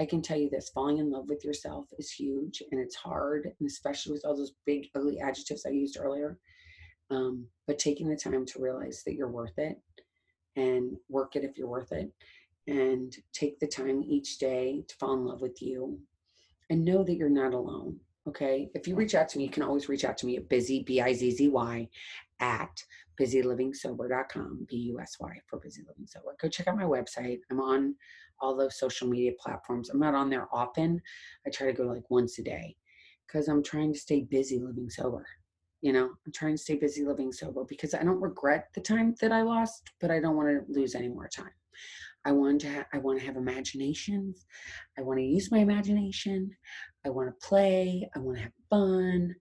I 0.00 0.06
can 0.06 0.22
tell 0.22 0.38
you 0.38 0.50
this 0.50 0.70
falling 0.70 0.98
in 0.98 1.10
love 1.10 1.28
with 1.28 1.44
yourself 1.44 1.86
is 1.98 2.10
huge 2.10 2.62
and 2.72 2.80
it's 2.80 2.96
hard, 2.96 3.52
and 3.60 3.68
especially 3.68 4.12
with 4.12 4.24
all 4.24 4.36
those 4.36 4.54
big, 4.66 4.88
ugly 4.96 5.20
adjectives 5.20 5.64
I 5.64 5.70
used 5.70 5.98
earlier. 6.00 6.38
Um, 7.10 7.46
but 7.66 7.78
taking 7.78 8.08
the 8.08 8.16
time 8.16 8.46
to 8.46 8.62
realize 8.62 9.02
that 9.04 9.14
you're 9.14 9.30
worth 9.30 9.58
it 9.58 9.76
and 10.56 10.96
work 11.08 11.36
it 11.36 11.44
if 11.44 11.58
you're 11.58 11.68
worth 11.68 11.92
it, 11.92 12.10
and 12.66 13.14
take 13.32 13.60
the 13.60 13.66
time 13.66 14.02
each 14.02 14.38
day 14.38 14.82
to 14.88 14.96
fall 14.96 15.14
in 15.14 15.26
love 15.26 15.42
with 15.42 15.60
you 15.60 15.98
and 16.70 16.84
know 16.84 17.04
that 17.04 17.16
you're 17.16 17.28
not 17.28 17.52
alone. 17.52 17.98
Okay. 18.26 18.70
If 18.74 18.88
you 18.88 18.94
reach 18.94 19.14
out 19.14 19.28
to 19.30 19.38
me, 19.38 19.44
you 19.44 19.50
can 19.50 19.62
always 19.62 19.90
reach 19.90 20.04
out 20.04 20.16
to 20.18 20.26
me 20.26 20.38
at 20.38 20.48
bizzy, 20.48 20.84
B 20.86 21.02
I 21.02 21.12
Z 21.12 21.30
Z 21.32 21.48
Y, 21.48 21.88
at 22.40 22.82
busylivingsober.com, 23.20 24.66
B 24.68 24.76
U 24.76 25.00
S 25.00 25.16
Y 25.20 25.30
for 25.46 25.58
busy 25.58 25.82
living 25.86 26.06
sober. 26.06 26.34
Go 26.40 26.48
check 26.48 26.66
out 26.66 26.76
my 26.76 26.84
website. 26.84 27.40
I'm 27.50 27.60
on 27.60 27.94
all 28.44 28.54
those 28.56 28.78
social 28.78 29.08
media 29.08 29.32
platforms. 29.40 29.88
I'm 29.88 29.98
not 29.98 30.14
on 30.14 30.28
there 30.28 30.48
often. 30.52 31.00
I 31.46 31.50
try 31.50 31.66
to 31.66 31.72
go 31.72 31.84
like 31.84 32.08
once 32.10 32.38
a 32.38 32.42
day 32.42 32.76
because 33.26 33.48
I'm 33.48 33.62
trying 33.62 33.92
to 33.92 33.98
stay 33.98 34.22
busy 34.22 34.58
living 34.58 34.90
sober. 34.90 35.26
You 35.80 35.92
know, 35.92 36.10
I'm 36.24 36.32
trying 36.32 36.54
to 36.54 36.62
stay 36.62 36.76
busy 36.76 37.04
living 37.04 37.32
sober 37.32 37.64
because 37.66 37.94
I 37.94 38.02
don't 38.02 38.20
regret 38.20 38.68
the 38.74 38.80
time 38.80 39.14
that 39.20 39.32
I 39.32 39.42
lost, 39.42 39.90
but 40.00 40.10
I 40.10 40.20
don't 40.20 40.36
want 40.36 40.48
to 40.48 40.72
lose 40.72 40.94
any 40.94 41.08
more 41.08 41.28
time. 41.28 41.50
I 42.26 42.32
want 42.32 42.60
to 42.62 42.72
ha- 42.72 42.86
I 42.92 42.98
want 42.98 43.18
to 43.18 43.26
have 43.26 43.36
imaginations. 43.36 44.46
I 44.98 45.02
want 45.02 45.18
to 45.18 45.24
use 45.24 45.50
my 45.50 45.58
imagination. 45.58 46.50
I 47.04 47.10
want 47.10 47.28
to 47.28 47.46
play. 47.46 48.08
I 48.14 48.18
want 48.18 48.36
to 48.38 48.42
have 48.44 48.52
fun. 48.70 49.34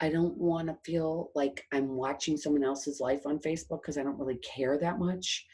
I 0.00 0.08
don't 0.10 0.36
want 0.36 0.68
to 0.68 0.76
feel 0.84 1.30
like 1.34 1.64
I'm 1.72 1.88
watching 1.88 2.36
someone 2.36 2.64
else's 2.64 3.00
life 3.00 3.26
on 3.26 3.38
Facebook 3.38 3.82
because 3.82 3.98
I 3.98 4.04
don't 4.04 4.18
really 4.18 4.38
care 4.38 4.78
that 4.78 4.98
much. 4.98 5.46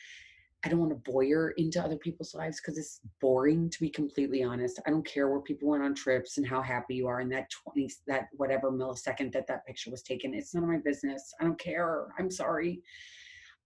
I 0.64 0.68
don't 0.68 0.81
want 0.81 0.92
to 0.92 1.11
boyer 1.11 1.50
into 1.59 1.83
other 1.83 1.96
people's 1.96 2.35
lives 2.35 2.61
because 2.61 2.79
it's 2.79 3.00
boring 3.20 3.68
to 3.68 3.81
be 3.81 3.90
completely 3.90 4.42
honest. 4.42 4.81
I 4.87 4.90
don't 4.90 5.07
care 5.07 5.29
where 5.29 5.40
people 5.40 5.68
went 5.68 5.83
on 5.83 5.94
trips 5.94 6.38
and 6.38 6.46
how 6.46 6.62
happy 6.62 6.94
you 6.94 7.07
are 7.07 7.20
in 7.20 7.29
that 7.31 7.50
20 7.50 7.90
that 8.07 8.29
whatever 8.33 8.72
millisecond 8.72 9.33
that 9.33 9.46
that 9.46 9.66
picture 9.66 9.90
was 9.90 10.03
taken. 10.03 10.33
It's 10.33 10.55
none 10.55 10.64
of 10.64 10.70
my 10.70 10.79
business. 10.79 11.35
I 11.40 11.44
don't 11.44 11.59
care. 11.59 12.07
I'm 12.18 12.31
sorry. 12.31 12.81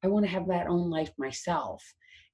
I 0.02 0.08
want 0.08 0.24
to 0.24 0.30
have 0.30 0.48
that 0.48 0.66
own 0.66 0.90
life 0.90 1.12
myself. 1.18 1.84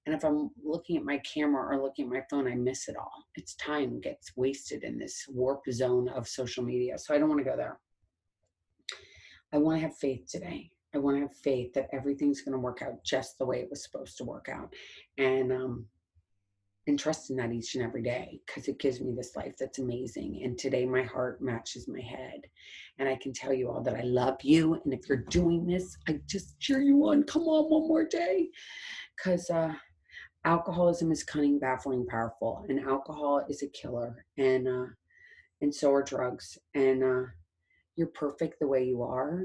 And 0.07 0.15
if 0.15 0.25
I'm 0.25 0.51
looking 0.63 0.97
at 0.97 1.05
my 1.05 1.19
camera 1.19 1.75
or 1.75 1.83
looking 1.83 2.07
at 2.07 2.13
my 2.13 2.23
phone, 2.31 2.47
I 2.47 2.55
miss 2.55 2.89
it 2.89 2.97
all. 2.97 3.25
It's 3.37 3.55
time 3.57 4.01
gets 4.01 4.33
wasted 4.37 4.83
in 4.83 4.99
this 4.99 5.27
warp 5.29 5.63
zone 5.71 6.09
of 6.09 6.29
social 6.29 6.63
media. 6.63 6.99
So 6.99 7.15
I 7.15 7.19
don't 7.19 7.29
want 7.29 7.41
to 7.41 7.51
go 7.51 7.57
there. 7.57 7.79
I 9.53 9.59
want 9.59 9.79
to 9.79 9.83
have 9.83 9.97
faith 9.97 10.27
today. 10.29 10.71
I 10.95 10.99
want 10.99 11.17
to 11.17 11.23
have 11.23 11.37
faith 11.37 11.73
that 11.75 11.89
everything's 11.93 12.43
going 12.43 12.53
to 12.53 12.59
work 12.59 12.83
out 12.83 13.05
just 13.05 13.39
the 13.39 13.47
way 13.47 13.61
it 13.61 13.71
was 13.71 13.83
supposed 13.83 14.17
to 14.19 14.25
work 14.25 14.49
out. 14.49 14.73
And 15.19 15.53
um 15.53 15.87
and 16.87 16.99
trust 16.99 17.31
in 17.31 17.37
that 17.37 17.51
each 17.51 17.75
and 17.75 17.83
every 17.83 18.03
day 18.03 18.41
because 18.47 18.69
it 18.69 18.79
gives 18.79 19.01
me 19.01 19.15
this 19.17 19.35
life 19.37 19.55
that's 19.59 19.79
amazing. 19.79 20.43
And 20.45 20.59
today 20.59 20.85
my 20.85 21.03
heart 21.03 21.41
matches 21.41 21.89
my 21.89 22.03
head. 22.03 22.43
And 22.99 23.09
I 23.09 23.17
can 23.17 23.33
tell 23.33 23.55
you 23.55 23.71
all 23.71 23.83
that 23.83 23.97
I 23.97 24.03
love 24.03 24.37
you. 24.43 24.75
And 24.85 24.93
if 24.93 25.09
you're 25.09 25.25
doing 25.31 25.67
this, 25.67 25.97
I 26.07 26.21
just 26.29 26.61
cheer 26.61 26.83
you 26.83 27.09
on. 27.09 27.23
Come 27.23 27.45
on 27.45 27.71
one 27.71 27.89
more 27.89 28.05
day. 28.07 28.49
Because 29.17 29.49
uh 29.49 29.73
alcoholism 30.45 31.11
is 31.11 31.25
cunning, 31.25 31.59
baffling, 31.59 32.07
powerful, 32.07 32.65
and 32.69 32.81
alcohol 32.81 33.45
is 33.49 33.63
a 33.63 33.69
killer, 33.69 34.25
and 34.39 34.69
uh, 34.69 34.87
and 35.61 35.75
so 35.75 35.93
are 35.93 36.03
drugs. 36.03 36.59
And 36.75 37.03
uh, 37.03 37.23
you're 37.97 38.09
perfect 38.09 38.61
the 38.61 38.69
way 38.69 38.85
you 38.85 39.03
are. 39.03 39.45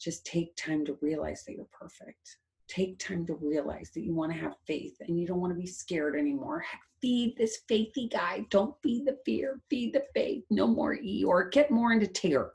Just 0.00 0.24
take 0.24 0.56
time 0.56 0.84
to 0.86 0.98
realize 1.02 1.44
that 1.44 1.54
you're 1.54 1.66
perfect. 1.66 2.38
Take 2.68 2.98
time 2.98 3.26
to 3.26 3.34
realize 3.34 3.90
that 3.94 4.02
you 4.02 4.14
want 4.14 4.32
to 4.32 4.38
have 4.38 4.54
faith 4.66 4.96
and 5.00 5.18
you 5.18 5.26
don't 5.26 5.40
want 5.40 5.52
to 5.52 5.58
be 5.58 5.66
scared 5.66 6.16
anymore. 6.16 6.64
Feed 7.02 7.36
this 7.36 7.60
faithy 7.70 8.10
guy. 8.10 8.46
Don't 8.50 8.74
feed 8.82 9.06
the 9.06 9.18
fear. 9.24 9.60
Feed 9.68 9.92
the 9.92 10.04
faith. 10.14 10.44
No 10.50 10.66
more 10.66 10.96
Eeyore. 10.96 11.50
Get 11.50 11.70
more 11.70 11.92
into 11.92 12.06
Tigger. 12.06 12.50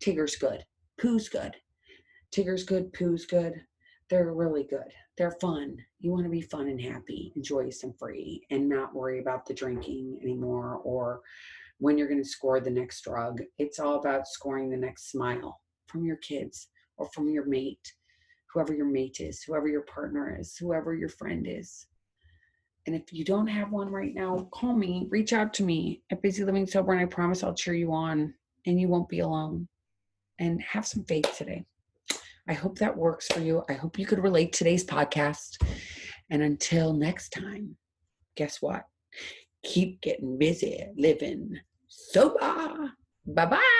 Tigger's 0.00 0.36
good. 0.36 0.64
Pooh's 1.00 1.28
good. 1.28 1.56
Tigger's 2.32 2.64
good. 2.64 2.92
Pooh's 2.92 3.26
good. 3.26 3.54
They're 4.08 4.32
really 4.32 4.64
good. 4.64 4.92
They're 5.16 5.36
fun. 5.40 5.78
You 6.00 6.10
want 6.10 6.24
to 6.24 6.30
be 6.30 6.40
fun 6.40 6.68
and 6.68 6.80
happy, 6.80 7.32
enjoy 7.36 7.70
some 7.70 7.92
free, 7.92 8.42
and 8.50 8.68
not 8.68 8.94
worry 8.94 9.20
about 9.20 9.46
the 9.46 9.54
drinking 9.54 10.18
anymore 10.22 10.80
or 10.82 11.20
when 11.78 11.96
you're 11.96 12.08
going 12.08 12.22
to 12.22 12.28
score 12.28 12.60
the 12.60 12.70
next 12.70 13.02
drug. 13.02 13.40
It's 13.58 13.78
all 13.78 13.96
about 14.00 14.26
scoring 14.26 14.70
the 14.70 14.76
next 14.76 15.10
smile 15.10 15.60
from 15.90 16.04
your 16.04 16.16
kids 16.16 16.68
or 16.96 17.08
from 17.08 17.28
your 17.28 17.46
mate, 17.46 17.92
whoever 18.52 18.74
your 18.74 18.86
mate 18.86 19.18
is, 19.20 19.42
whoever 19.42 19.68
your 19.68 19.82
partner 19.82 20.36
is, 20.38 20.56
whoever 20.56 20.94
your 20.94 21.08
friend 21.08 21.46
is. 21.48 21.86
And 22.86 22.96
if 22.96 23.12
you 23.12 23.24
don't 23.24 23.46
have 23.46 23.70
one 23.70 23.90
right 23.90 24.14
now, 24.14 24.48
call 24.52 24.74
me, 24.74 25.06
reach 25.10 25.32
out 25.32 25.52
to 25.54 25.62
me 25.62 26.02
at 26.10 26.22
Bizzy 26.22 26.44
Living 26.44 26.66
Sober, 26.66 26.92
and 26.92 27.00
I 27.00 27.04
promise 27.04 27.42
I'll 27.42 27.54
cheer 27.54 27.74
you 27.74 27.92
on 27.92 28.34
and 28.66 28.80
you 28.80 28.88
won't 28.88 29.08
be 29.08 29.20
alone. 29.20 29.68
And 30.38 30.62
have 30.62 30.86
some 30.86 31.04
faith 31.04 31.34
today. 31.36 31.66
I 32.48 32.54
hope 32.54 32.78
that 32.78 32.96
works 32.96 33.28
for 33.28 33.40
you. 33.40 33.62
I 33.68 33.74
hope 33.74 33.98
you 33.98 34.06
could 34.06 34.22
relate 34.22 34.54
today's 34.54 34.84
podcast. 34.84 35.62
And 36.30 36.42
until 36.42 36.94
next 36.94 37.28
time, 37.30 37.76
guess 38.36 38.62
what? 38.62 38.84
Keep 39.62 40.00
getting 40.00 40.38
busy 40.38 40.86
living 40.96 41.58
sober. 41.88 42.92
Bye 43.26 43.46
bye. 43.46 43.79